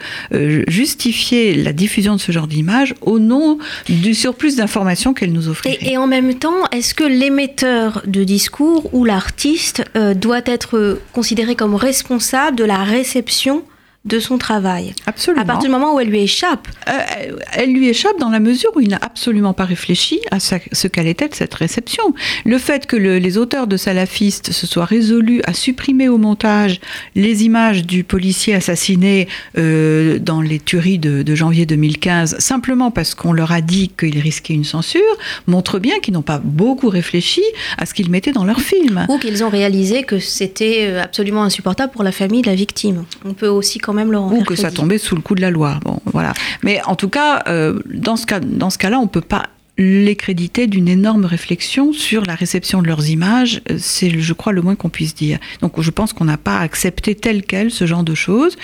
justifier 0.67 1.55
la 1.55 1.73
diffusion 1.73 2.15
de 2.15 2.21
ce 2.21 2.31
genre 2.31 2.47
d'image 2.47 2.95
au 3.01 3.19
nom 3.19 3.59
du 3.87 4.13
surplus 4.13 4.55
d'informations 4.55 5.13
qu'elle 5.13 5.31
nous 5.31 5.47
offre. 5.47 5.65
Et, 5.67 5.91
et 5.91 5.97
en 5.97 6.07
même 6.07 6.33
temps, 6.35 6.65
est-ce 6.71 6.93
que 6.93 7.03
l'émetteur 7.03 8.01
de 8.05 8.23
discours 8.23 8.89
où 8.95 9.03
l'artiste 9.03 9.83
euh, 9.97 10.13
doit 10.13 10.41
être 10.45 10.99
considéré 11.11 11.55
comme 11.55 11.75
responsable 11.75 12.55
de 12.55 12.63
la 12.63 12.83
réception 12.83 13.63
de 14.05 14.19
son 14.19 14.37
travail. 14.37 14.93
Absolument. 15.07 15.41
À 15.41 15.45
partir 15.45 15.69
du 15.69 15.75
moment 15.75 15.95
où 15.95 15.99
elle 15.99 16.09
lui 16.09 16.21
échappe. 16.21 16.67
Euh, 16.87 17.37
elle 17.53 17.73
lui 17.73 17.89
échappe 17.89 18.19
dans 18.19 18.29
la 18.29 18.39
mesure 18.39 18.69
où 18.75 18.79
il 18.79 18.89
n'a 18.89 18.99
absolument 19.01 19.53
pas 19.53 19.65
réfléchi 19.65 20.19
à 20.31 20.39
ce 20.39 20.87
qu'allait 20.87 21.17
être 21.17 21.35
cette 21.35 21.53
réception. 21.53 22.13
Le 22.45 22.57
fait 22.59 22.85
que 22.85 22.95
les 22.95 23.37
auteurs 23.37 23.67
de 23.67 23.77
salafistes 23.77 24.51
se 24.51 24.67
soient 24.67 24.85
résolus 24.85 25.41
à 25.45 25.53
supprimer 25.53 26.07
au 26.07 26.17
montage 26.17 26.79
les 27.15 27.43
images 27.43 27.85
du 27.85 28.03
policier 28.03 28.53
assassiné 28.53 29.27
euh, 29.57 30.19
dans 30.19 30.41
les 30.41 30.59
tueries 30.59 30.99
de, 30.99 31.35
janvier 31.35 31.65
2015, 31.65 32.37
simplement 32.39 32.91
parce 32.91 33.15
qu'on 33.15 33.33
leur 33.33 33.51
a 33.51 33.61
dit 33.61 33.89
qu'il 33.89 34.19
risquait 34.19 34.53
une 34.53 34.63
censure, 34.63 35.01
montre 35.47 35.79
bien 35.79 35.99
qu'ils 35.99 36.13
n'ont 36.13 36.21
pas 36.21 36.37
beaucoup 36.37 36.89
réfléchi 36.89 37.43
à 37.77 37.85
ce 37.85 37.93
qu'ils 37.93 38.09
mettaient 38.09 38.31
dans 38.31 38.45
leur 38.45 38.61
film. 38.61 39.05
Ou 39.09 39.17
qu'ils 39.17 39.43
ont 39.43 39.49
réalisé 39.49 40.03
que 40.03 40.19
c'était 40.19 40.87
euh, 40.87 41.03
absolument 41.03 41.43
insupportable 41.43 41.91
pour 41.91 42.03
la 42.03 42.11
famille 42.11 42.43
de 42.43 42.47
la 42.47 42.55
victime. 42.55 43.05
On 43.25 43.33
peut 43.33 43.47
aussi 43.47 43.79
quand 43.79 43.94
ou 44.03 44.43
que 44.43 44.55
ça 44.55 44.71
tombait 44.71 44.97
sous 44.97 45.15
le 45.15 45.21
coup 45.21 45.35
de 45.35 45.41
la 45.41 45.51
loi. 45.51 45.79
Bon, 45.83 45.99
voilà. 46.05 46.33
Mais 46.63 46.81
en 46.85 46.95
tout 46.95 47.09
cas, 47.09 47.43
euh, 47.47 47.79
dans 47.93 48.15
ce 48.15 48.25
cas, 48.25 48.39
dans 48.39 48.69
ce 48.69 48.77
cas-là, 48.77 48.99
on 48.99 49.07
peut 49.07 49.21
pas 49.21 49.43
les 49.77 50.15
créditer 50.15 50.67
d'une 50.67 50.87
énorme 50.87 51.25
réflexion 51.25 51.91
sur 51.91 52.25
la 52.25 52.35
réception 52.35 52.81
de 52.81 52.87
leurs 52.87 53.09
images, 53.09 53.61
c'est, 53.77 54.09
je 54.09 54.33
crois, 54.33 54.53
le 54.53 54.61
moins 54.61 54.75
qu'on 54.75 54.89
puisse 54.89 55.13
dire. 55.13 55.37
Donc, 55.61 55.81
je 55.81 55.91
pense 55.91 56.13
qu'on 56.13 56.25
n'a 56.25 56.37
pas 56.37 56.59
accepté 56.59 57.13
tel 57.13 57.43
quel 57.43 57.71
ce 57.71 57.85
genre 57.85 58.03
de 58.03 58.15
choses. 58.15 58.57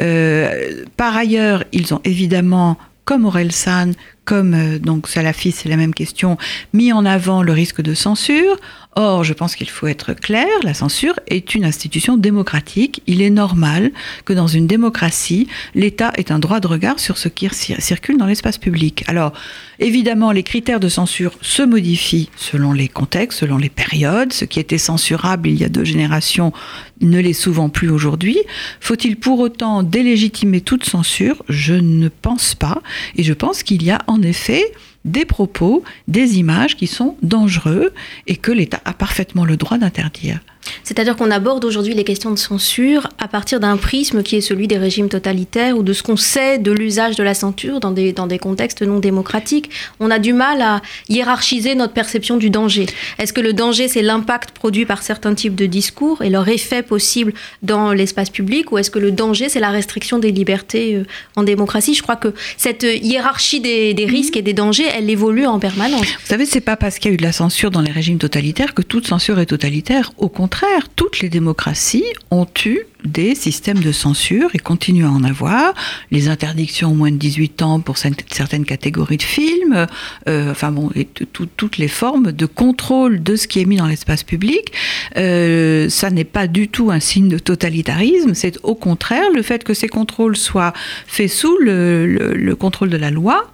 Euh, 0.00 0.84
par 0.96 1.16
ailleurs, 1.16 1.64
ils 1.72 1.94
ont 1.94 2.00
évidemment, 2.04 2.76
comme 3.06 3.24
Aurel 3.24 3.52
San, 3.52 3.94
comme 4.28 4.52
euh, 4.52 4.78
donc 4.78 5.08
Salafi, 5.08 5.52
c'est 5.52 5.70
la 5.70 5.78
même 5.78 5.94
question, 5.94 6.36
mis 6.74 6.92
en 6.92 7.06
avant 7.06 7.42
le 7.42 7.52
risque 7.52 7.80
de 7.80 7.94
censure. 7.94 8.56
Or, 8.94 9.22
je 9.22 9.32
pense 9.32 9.54
qu'il 9.54 9.70
faut 9.70 9.86
être 9.86 10.12
clair, 10.12 10.48
la 10.64 10.74
censure 10.74 11.18
est 11.28 11.54
une 11.54 11.64
institution 11.64 12.16
démocratique. 12.16 13.00
Il 13.06 13.22
est 13.22 13.30
normal 13.30 13.92
que 14.24 14.32
dans 14.32 14.48
une 14.48 14.66
démocratie, 14.66 15.46
l'État 15.74 16.12
ait 16.16 16.32
un 16.32 16.40
droit 16.40 16.58
de 16.58 16.66
regard 16.66 16.98
sur 16.98 17.16
ce 17.16 17.28
qui 17.28 17.48
circule 17.78 18.18
dans 18.18 18.26
l'espace 18.26 18.58
public. 18.58 19.04
Alors, 19.06 19.32
évidemment, 19.78 20.32
les 20.32 20.42
critères 20.42 20.80
de 20.80 20.88
censure 20.88 21.32
se 21.40 21.62
modifient 21.62 22.28
selon 22.36 22.72
les 22.72 22.88
contextes, 22.88 23.38
selon 23.38 23.56
les 23.56 23.70
périodes. 23.70 24.32
Ce 24.32 24.44
qui 24.44 24.58
était 24.58 24.78
censurable 24.78 25.48
il 25.48 25.58
y 25.58 25.64
a 25.64 25.68
deux 25.68 25.84
générations 25.84 26.52
ne 27.00 27.20
l'est 27.20 27.32
souvent 27.32 27.68
plus 27.68 27.90
aujourd'hui. 27.90 28.38
Faut-il 28.80 29.16
pour 29.16 29.38
autant 29.38 29.82
délégitimer 29.82 30.60
toute 30.60 30.84
censure? 30.84 31.44
Je 31.48 31.74
ne 31.74 32.08
pense 32.08 32.54
pas. 32.54 32.82
Et 33.16 33.22
je 33.22 33.32
pense 33.32 33.62
qu'il 33.62 33.82
y 33.84 33.90
a 33.90 34.00
en 34.06 34.17
effet 34.22 34.72
des 35.04 35.24
propos, 35.24 35.82
des 36.06 36.38
images 36.38 36.76
qui 36.76 36.86
sont 36.86 37.16
dangereux 37.22 37.92
et 38.26 38.36
que 38.36 38.52
l'État 38.52 38.80
a 38.84 38.92
parfaitement 38.92 39.44
le 39.44 39.56
droit 39.56 39.78
d'interdire. 39.78 40.40
C'est-à-dire 40.84 41.16
qu'on 41.16 41.30
aborde 41.30 41.64
aujourd'hui 41.64 41.94
les 41.94 42.04
questions 42.04 42.30
de 42.30 42.38
censure 42.38 43.08
à 43.18 43.28
partir 43.28 43.60
d'un 43.60 43.76
prisme 43.76 44.22
qui 44.22 44.36
est 44.36 44.40
celui 44.40 44.68
des 44.68 44.78
régimes 44.78 45.08
totalitaires 45.08 45.76
ou 45.76 45.82
de 45.82 45.92
ce 45.92 46.02
qu'on 46.02 46.16
sait 46.16 46.58
de 46.58 46.72
l'usage 46.72 47.16
de 47.16 47.22
la 47.22 47.34
censure 47.34 47.80
dans 47.80 47.90
des, 47.90 48.12
dans 48.12 48.26
des 48.26 48.38
contextes 48.38 48.82
non 48.82 48.98
démocratiques. 48.98 49.70
On 50.00 50.10
a 50.10 50.18
du 50.18 50.32
mal 50.32 50.62
à 50.62 50.82
hiérarchiser 51.08 51.74
notre 51.74 51.92
perception 51.92 52.36
du 52.36 52.50
danger. 52.50 52.86
Est-ce 53.18 53.32
que 53.32 53.40
le 53.40 53.52
danger, 53.52 53.88
c'est 53.88 54.02
l'impact 54.02 54.52
produit 54.52 54.86
par 54.86 55.02
certains 55.02 55.34
types 55.34 55.54
de 55.54 55.66
discours 55.66 56.22
et 56.22 56.30
leur 56.30 56.48
effet 56.48 56.82
possible 56.82 57.32
dans 57.62 57.92
l'espace 57.92 58.30
public 58.30 58.72
ou 58.72 58.78
est-ce 58.78 58.90
que 58.90 58.98
le 58.98 59.12
danger, 59.12 59.48
c'est 59.48 59.60
la 59.60 59.70
restriction 59.70 60.18
des 60.18 60.32
libertés 60.32 60.96
euh, 60.96 61.04
en 61.36 61.42
démocratie? 61.42 61.94
Je 61.94 62.02
crois 62.02 62.16
que 62.16 62.34
cette 62.56 62.82
hiérarchie 62.82 63.60
des, 63.60 63.94
des 63.94 64.06
risques 64.06 64.36
et 64.36 64.42
des 64.42 64.54
dangers, 64.54 64.86
elle 64.92 65.08
évolue 65.10 65.46
en 65.46 65.58
permanence. 65.58 66.06
Vous 66.06 66.26
savez, 66.26 66.46
c'est 66.46 66.60
pas 66.60 66.76
parce 66.76 66.98
qu'il 66.98 67.10
y 67.10 67.12
a 67.12 67.14
eu 67.14 67.18
de 67.18 67.22
la 67.22 67.32
censure 67.32 67.70
dans 67.70 67.80
les 67.80 67.92
régimes 67.92 68.18
totalitaires 68.18 68.74
que 68.74 68.82
toute 68.82 69.06
censure 69.06 69.38
est 69.38 69.46
totalitaire. 69.46 70.12
Au 70.18 70.28
contraire, 70.28 70.47
toutes 70.96 71.20
les 71.20 71.28
démocraties 71.28 72.04
ont 72.30 72.46
eu 72.64 72.80
des 73.04 73.34
systèmes 73.34 73.78
de 73.78 73.92
censure 73.92 74.50
et 74.54 74.58
continuent 74.58 75.06
à 75.06 75.10
en 75.10 75.22
avoir. 75.22 75.72
Les 76.10 76.28
interdictions 76.28 76.94
moins 76.94 77.10
de 77.10 77.16
18 77.16 77.62
ans 77.62 77.80
pour 77.80 77.96
certaines 77.96 78.64
catégories 78.64 79.18
de 79.18 79.22
films, 79.22 79.86
euh, 80.28 80.50
enfin 80.50 80.72
bon, 80.72 80.90
et 80.94 81.04
toutes 81.06 81.78
les 81.78 81.88
formes 81.88 82.32
de 82.32 82.46
contrôle 82.46 83.22
de 83.22 83.36
ce 83.36 83.46
qui 83.46 83.60
est 83.60 83.64
mis 83.64 83.76
dans 83.76 83.86
l'espace 83.86 84.24
public. 84.24 84.72
Euh, 85.16 85.88
ça 85.88 86.10
n'est 86.10 86.24
pas 86.24 86.46
du 86.46 86.68
tout 86.68 86.90
un 86.90 87.00
signe 87.00 87.28
de 87.28 87.38
totalitarisme, 87.38 88.34
c'est 88.34 88.58
au 88.62 88.74
contraire 88.74 89.30
le 89.34 89.42
fait 89.42 89.64
que 89.64 89.74
ces 89.74 89.88
contrôles 89.88 90.36
soient 90.36 90.72
faits 91.06 91.30
sous 91.30 91.56
le, 91.58 92.54
contrôle 92.58 92.90
de 92.90 92.96
la 92.96 93.10
loi, 93.10 93.50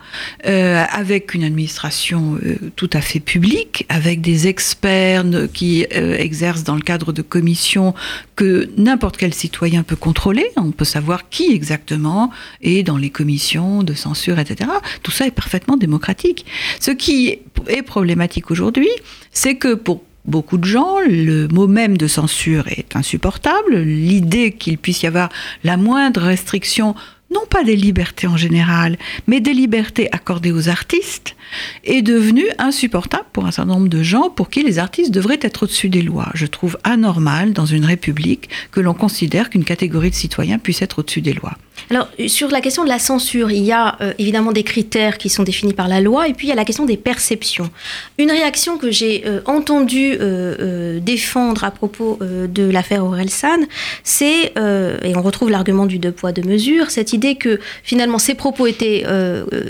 euh, 0.46 0.84
avec 0.90 1.34
une 1.34 1.44
administration 1.44 2.38
tout 2.76 2.90
à 2.92 3.00
fait 3.00 3.20
publique, 3.20 3.84
avec 3.88 4.20
des 4.20 4.48
experts 4.48 5.24
qui 5.52 5.84
exercent 5.90 6.64
dans 6.64 6.76
le 6.76 6.80
cadre 6.80 7.12
de 7.12 7.22
commissions 7.22 7.94
que 8.36 8.68
n'importe 8.76 9.16
quel 9.16 9.33
citoyen 9.34 9.82
peut 9.82 9.96
contrôler. 9.96 10.46
On 10.56 10.70
peut 10.70 10.84
savoir 10.84 11.28
qui 11.28 11.52
exactement 11.52 12.30
est 12.62 12.82
dans 12.82 12.96
les 12.96 13.10
commissions 13.10 13.82
de 13.82 13.94
censure, 13.94 14.38
etc. 14.38 14.70
Tout 15.02 15.10
ça 15.10 15.26
est 15.26 15.30
parfaitement 15.30 15.76
démocratique. 15.76 16.46
Ce 16.80 16.90
qui 16.90 17.38
est 17.68 17.82
problématique 17.82 18.50
aujourd'hui, 18.50 18.90
c'est 19.32 19.56
que 19.56 19.74
pour 19.74 20.02
beaucoup 20.24 20.56
de 20.56 20.64
gens, 20.64 21.00
le 21.06 21.48
mot 21.48 21.66
même 21.66 21.96
de 21.96 22.06
censure 22.06 22.66
est 22.68 22.96
insupportable. 22.96 23.76
L'idée 23.76 24.52
qu'il 24.52 24.78
puisse 24.78 25.02
y 25.02 25.06
avoir 25.06 25.28
la 25.64 25.76
moindre 25.76 26.22
restriction, 26.22 26.94
non 27.34 27.44
pas 27.50 27.64
des 27.64 27.76
libertés 27.76 28.26
en 28.26 28.36
général, 28.36 28.96
mais 29.26 29.40
des 29.40 29.52
libertés 29.52 30.08
accordées 30.12 30.52
aux 30.52 30.68
artistes, 30.68 31.36
est 31.84 32.02
devenue 32.02 32.46
insupportable 32.58 33.26
pour 33.32 33.46
un 33.46 33.50
certain 33.50 33.74
nombre 33.74 33.88
de 33.88 34.02
gens 34.02 34.30
pour 34.30 34.48
qui 34.48 34.62
les 34.62 34.78
artistes 34.78 35.10
devraient 35.10 35.40
être 35.42 35.64
au-dessus 35.64 35.88
des 35.88 36.02
lois. 36.02 36.30
Je 36.34 36.46
trouve 36.46 36.78
anormal 36.84 37.52
dans 37.52 37.66
une 37.66 37.84
république 37.84 38.48
que 38.70 38.80
l'on 38.80 38.94
considère 38.94 39.50
qu'une 39.50 39.64
catégorie 39.64 40.10
de 40.10 40.14
citoyens 40.14 40.58
puisse 40.58 40.82
être 40.82 41.00
au-dessus 41.00 41.20
des 41.20 41.32
lois. 41.32 41.56
Alors, 41.90 42.08
sur 42.28 42.48
la 42.48 42.60
question 42.60 42.84
de 42.84 42.88
la 42.88 42.98
censure, 42.98 43.50
il 43.50 43.62
y 43.62 43.72
a 43.72 43.96
euh, 44.00 44.12
évidemment 44.18 44.52
des 44.52 44.62
critères 44.62 45.18
qui 45.18 45.28
sont 45.28 45.42
définis 45.42 45.74
par 45.74 45.88
la 45.88 46.00
loi, 46.00 46.28
et 46.28 46.32
puis 46.32 46.46
il 46.46 46.50
y 46.50 46.52
a 46.52 46.56
la 46.56 46.64
question 46.64 46.86
des 46.86 46.96
perceptions. 46.96 47.68
Une 48.16 48.30
réaction 48.30 48.78
que 48.78 48.90
j'ai 48.90 49.24
euh, 49.26 49.40
entendu 49.44 50.16
euh, 50.20 50.98
défendre 51.00 51.64
à 51.64 51.70
propos 51.70 52.18
de 52.20 52.70
l'affaire 52.70 53.04
Orelsan, 53.04 53.58
c'est, 54.02 54.52
et 54.56 55.16
on 55.16 55.22
retrouve 55.22 55.50
l'argument 55.50 55.86
du 55.86 55.98
deux 55.98 56.12
poids, 56.12 56.32
deux 56.32 56.42
mesures, 56.42 56.90
cette 56.90 57.12
idée 57.12 57.23
que 57.32 57.58
finalement 57.82 58.18
ces 58.18 58.34
propos 58.34 58.66
étaient 58.66 59.04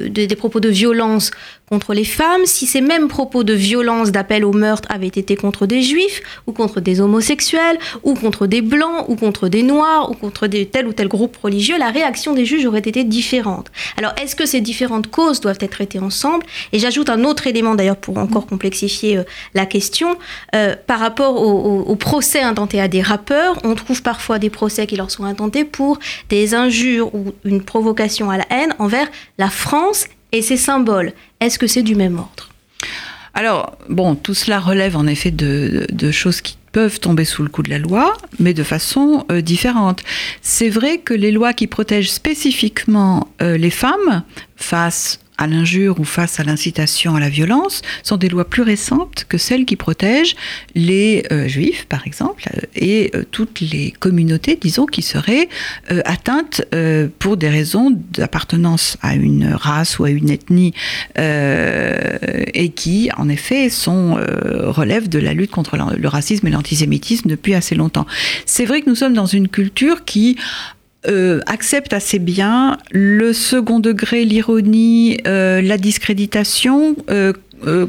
des 0.08 0.36
propos 0.36 0.60
de 0.60 0.68
violence 0.68 1.30
contre 1.68 1.94
les 1.94 2.04
femmes, 2.04 2.42
si 2.44 2.66
ces 2.66 2.80
mêmes 2.80 3.08
propos 3.08 3.42
de 3.42 3.54
violence, 3.54 4.12
d'appel 4.12 4.44
au 4.44 4.52
meurtre 4.52 4.88
avaient 4.92 5.06
été 5.06 5.34
contre 5.34 5.66
des 5.66 5.82
juifs, 5.82 6.22
ou 6.46 6.52
contre 6.52 6.80
des 6.80 7.00
homosexuels, 7.00 7.78
ou 8.02 8.14
contre 8.14 8.46
des 8.46 8.60
blancs, 8.60 9.06
ou 9.08 9.16
contre 9.16 9.48
des 9.48 9.62
noirs, 9.62 10.10
ou 10.10 10.14
contre 10.14 10.46
des, 10.46 10.66
tel 10.66 10.86
ou 10.86 10.92
tel 10.92 11.08
groupe 11.08 11.36
religieux, 11.36 11.78
la 11.78 11.90
réaction 11.90 12.34
des 12.34 12.44
juges 12.44 12.66
aurait 12.66 12.80
été 12.80 13.02
différente. 13.04 13.70
Alors, 13.96 14.12
est-ce 14.22 14.36
que 14.36 14.46
ces 14.46 14.60
différentes 14.60 15.10
causes 15.10 15.40
doivent 15.40 15.58
être 15.60 15.70
traitées 15.70 15.98
ensemble? 15.98 16.44
Et 16.72 16.78
j'ajoute 16.78 17.08
un 17.08 17.24
autre 17.24 17.46
élément, 17.46 17.74
d'ailleurs, 17.74 17.96
pour 17.96 18.18
encore 18.18 18.46
complexifier 18.46 19.18
euh, 19.18 19.24
la 19.54 19.66
question. 19.66 20.16
Euh, 20.54 20.76
par 20.86 21.00
rapport 21.00 21.40
au, 21.40 21.94
procès 21.96 22.42
intenté 22.42 22.80
à 22.80 22.88
des 22.88 23.00
rappeurs, 23.00 23.56
on 23.64 23.74
trouve 23.74 24.02
parfois 24.02 24.38
des 24.38 24.50
procès 24.50 24.86
qui 24.86 24.96
leur 24.96 25.10
sont 25.10 25.24
intentés 25.24 25.64
pour 25.64 25.98
des 26.28 26.54
injures 26.54 27.14
ou 27.14 27.32
une 27.44 27.62
provocation 27.62 28.30
à 28.30 28.36
la 28.36 28.44
haine 28.50 28.74
envers 28.78 29.08
la 29.38 29.48
France 29.48 30.06
et 30.34 30.42
ses 30.42 30.58
symboles. 30.58 31.12
Est-ce 31.40 31.58
que 31.58 31.66
c'est 31.66 31.82
du 31.82 31.94
même 31.94 32.18
ordre? 32.18 32.50
Alors, 33.32 33.78
bon, 33.88 34.14
tout 34.14 34.34
cela 34.34 34.60
relève 34.60 34.96
en 34.96 35.06
effet 35.06 35.30
de, 35.30 36.10
choses 36.10 36.40
qui 36.40 36.58
peuvent 36.72 37.00
tomber 37.00 37.24
sous 37.24 37.42
le 37.42 37.48
coup 37.48 37.62
de 37.62 37.70
la 37.70 37.78
loi, 37.78 38.16
mais 38.38 38.52
de 38.52 38.62
façon 38.62 39.24
euh, 39.30 39.40
différente. 39.40 40.02
C'est 40.42 40.68
vrai 40.68 40.98
que 40.98 41.14
les 41.14 41.30
lois 41.30 41.52
qui 41.52 41.66
protègent 41.66 42.10
spécifiquement 42.10 43.28
euh, 43.42 43.56
les 43.56 43.70
femmes 43.70 44.22
face 44.56 45.20
à 45.38 45.46
l'injure 45.46 46.00
ou 46.00 46.04
face 46.04 46.38
à 46.40 46.44
l'incitation 46.44 47.16
à 47.16 47.20
la 47.20 47.28
violence 47.28 47.82
sont 48.02 48.16
des 48.16 48.28
lois 48.28 48.44
plus 48.44 48.62
récentes 48.62 49.26
que 49.28 49.38
celles 49.38 49.64
qui 49.64 49.76
protègent 49.76 50.36
les 50.74 51.24
euh, 51.32 51.48
juifs, 51.48 51.86
par 51.86 52.06
exemple, 52.06 52.44
euh, 52.54 52.60
et 52.76 53.10
euh, 53.14 53.24
toutes 53.30 53.60
les 53.60 53.90
communautés, 53.90 54.56
disons, 54.60 54.86
qui 54.86 55.02
seraient 55.02 55.48
atteintes 56.04 56.62
pour 57.18 57.36
des 57.36 57.48
raisons 57.48 57.96
d'appartenance 58.12 58.96
à 59.02 59.14
une 59.14 59.52
race 59.52 59.98
ou 59.98 60.04
à 60.04 60.10
une 60.10 60.30
ethnie, 60.30 60.72
et 61.16 62.68
qui, 62.70 63.10
en 63.16 63.28
effet, 63.28 63.68
sont 63.68 64.14
relèvent 64.14 65.08
de 65.08 65.18
la 65.18 65.34
lutte 65.34 65.50
contre 65.50 65.76
le 65.76 66.08
racisme 66.08 66.46
et 66.46 66.50
l'antisémitisme 66.50 67.28
depuis 67.28 67.54
assez 67.54 67.74
longtemps. 67.74 68.06
C'est 68.46 68.64
vrai 68.64 68.82
que 68.82 68.88
nous 68.88 68.96
sommes 68.96 69.14
dans 69.14 69.26
une 69.26 69.48
culture 69.48 70.04
qui 70.04 70.36
euh, 71.06 71.40
accepte 71.46 71.92
assez 71.92 72.18
bien 72.18 72.78
le 72.90 73.32
second 73.32 73.80
degré, 73.80 74.24
l'ironie, 74.24 75.18
euh, 75.26 75.60
la 75.60 75.76
discréditation 75.76 76.96
euh, 77.10 77.32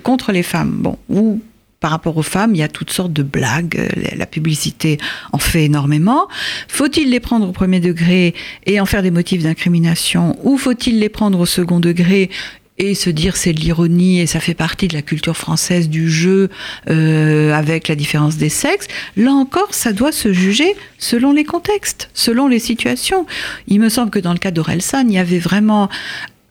contre 0.03 0.31
les 0.31 0.43
femmes. 0.43 0.77
Bon, 0.79 0.97
ou 1.09 1.41
par 1.79 1.91
rapport 1.91 2.17
aux 2.17 2.23
femmes, 2.23 2.55
il 2.55 2.59
y 2.59 2.63
a 2.63 2.67
toutes 2.67 2.89
sortes 2.89 3.13
de 3.13 3.23
blagues, 3.23 3.89
la 4.15 4.25
publicité 4.25 4.97
en 5.33 5.37
fait 5.37 5.65
énormément. 5.65 6.27
Faut-il 6.67 7.09
les 7.09 7.19
prendre 7.19 7.47
au 7.47 7.51
premier 7.51 7.79
degré 7.79 8.33
et 8.65 8.79
en 8.79 8.85
faire 8.85 9.03
des 9.03 9.11
motifs 9.11 9.43
d'incrimination 9.43 10.37
ou 10.43 10.57
faut-il 10.57 10.99
les 10.99 11.09
prendre 11.09 11.39
au 11.39 11.45
second 11.45 11.79
degré 11.79 12.29
et 12.77 12.93
se 12.93 13.09
dire 13.09 13.37
c'est 13.37 13.53
de 13.53 13.59
l'ironie 13.59 14.19
et 14.19 14.27
ça 14.27 14.39
fait 14.39 14.53
partie 14.53 14.87
de 14.87 14.93
la 14.93 15.01
culture 15.01 15.37
française 15.37 15.89
du 15.89 16.09
jeu 16.09 16.49
euh, 16.89 17.53
avec 17.53 17.87
la 17.87 17.95
différence 17.95 18.37
des 18.37 18.49
sexes, 18.49 18.87
là 19.15 19.31
encore, 19.31 19.73
ça 19.73 19.93
doit 19.93 20.11
se 20.11 20.33
juger 20.33 20.75
selon 20.97 21.31
les 21.31 21.45
contextes, 21.45 22.09
selon 22.13 22.47
les 22.47 22.59
situations. 22.59 23.25
Il 23.67 23.79
me 23.79 23.89
semble 23.89 24.11
que 24.11 24.19
dans 24.19 24.33
le 24.33 24.39
cas 24.39 24.51
d'Orelsan, 24.51 25.07
il 25.07 25.13
y 25.13 25.17
avait 25.17 25.39
vraiment 25.39 25.89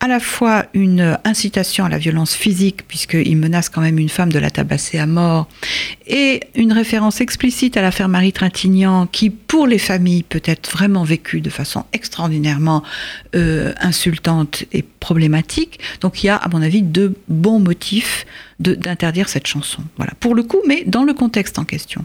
à 0.04 0.06
la 0.06 0.20
fois 0.20 0.66
une 0.74 1.18
incitation 1.24 1.86
à 1.86 1.88
la 1.88 1.96
violence 1.96 2.34
physique, 2.34 2.86
puisqu'il 2.86 3.38
menace 3.38 3.70
quand 3.70 3.80
même 3.80 3.98
une 3.98 4.10
femme 4.10 4.30
de 4.30 4.38
la 4.38 4.50
tabasser 4.50 4.98
à 4.98 5.06
mort, 5.06 5.48
et 6.06 6.40
une 6.54 6.74
référence 6.74 7.22
explicite 7.22 7.78
à 7.78 7.80
l'affaire 7.80 8.10
Marie 8.10 8.34
Trintignant, 8.34 9.06
qui 9.06 9.30
pour 9.30 9.66
les 9.66 9.78
familles 9.78 10.22
peut 10.22 10.42
être 10.44 10.70
vraiment 10.70 11.04
vécue 11.04 11.40
de 11.40 11.48
façon 11.48 11.86
extraordinairement 11.94 12.82
euh, 13.34 13.72
insultante 13.80 14.64
et 14.72 14.82
problématique. 14.82 15.80
Donc 16.02 16.22
il 16.22 16.26
y 16.26 16.28
a, 16.28 16.36
à 16.36 16.50
mon 16.50 16.60
avis, 16.60 16.82
deux 16.82 17.14
bons 17.28 17.58
motifs 17.58 18.26
d'interdire 18.60 19.30
cette 19.30 19.46
chanson. 19.46 19.82
Voilà, 19.96 20.12
pour 20.20 20.34
le 20.34 20.42
coup, 20.42 20.60
mais 20.66 20.84
dans 20.86 21.04
le 21.04 21.14
contexte 21.14 21.58
en 21.58 21.64
question. 21.64 22.04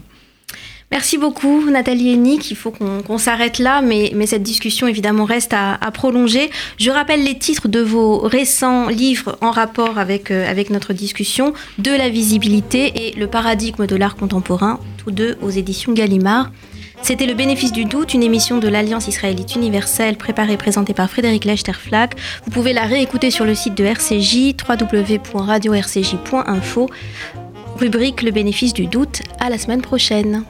Merci 0.90 1.18
beaucoup 1.18 1.70
Nathalie 1.70 2.10
et 2.10 2.16
Nick. 2.16 2.50
Il 2.50 2.56
faut 2.56 2.72
qu'on 2.72 3.18
s'arrête 3.18 3.60
là, 3.60 3.80
mais, 3.80 4.12
cette 4.26 4.42
discussion 4.42 4.88
évidemment 4.88 5.24
reste 5.24 5.54
à, 5.54 5.78
prolonger. 5.92 6.50
Je 6.78 6.90
rappelle 6.90 7.22
les 7.22 7.38
titres 7.38 7.68
de 7.68 7.80
vos 7.80 8.18
récents 8.18 8.88
livres 8.88 9.38
en 9.40 9.52
rapport 9.52 9.98
avec, 9.98 10.30
euh, 10.30 10.50
avec 10.50 10.70
notre 10.70 10.92
discussion, 10.92 11.52
De 11.78 11.92
la 11.92 12.08
visibilité 12.08 12.92
et 12.94 13.12
Le 13.16 13.28
paradigme 13.28 13.86
de 13.86 13.96
l'art 13.96 14.16
contemporain, 14.16 14.80
tous 14.98 15.12
deux 15.12 15.38
aux 15.42 15.50
éditions 15.50 15.92
Gallimard. 15.92 16.50
C'était 17.02 17.26
Le 17.26 17.34
bénéfice 17.34 17.72
du 17.72 17.84
doute, 17.84 18.14
une 18.14 18.24
émission 18.24 18.58
de 18.58 18.68
l'Alliance 18.68 19.08
israélite 19.08 19.56
universelle 19.56 20.16
préparée 20.16 20.52
et 20.54 20.58
présentée 20.58 20.94
par 20.94 21.08
Frédéric 21.08 21.44
Lechterflack. 21.44 22.16
Vous 22.44 22.50
pouvez 22.50 22.72
la 22.72 22.82
réécouter 22.82 23.30
sur 23.30 23.44
le 23.44 23.54
site 23.54 23.76
de 23.76 23.84
RCJ, 23.84 24.56
www.radio-rcj.info. 24.68 26.90
Rubrique 27.76 28.22
Le 28.22 28.32
bénéfice 28.32 28.74
du 28.74 28.86
doute. 28.86 29.22
À 29.38 29.50
la 29.50 29.58
semaine 29.58 29.82
prochaine. 29.82 30.42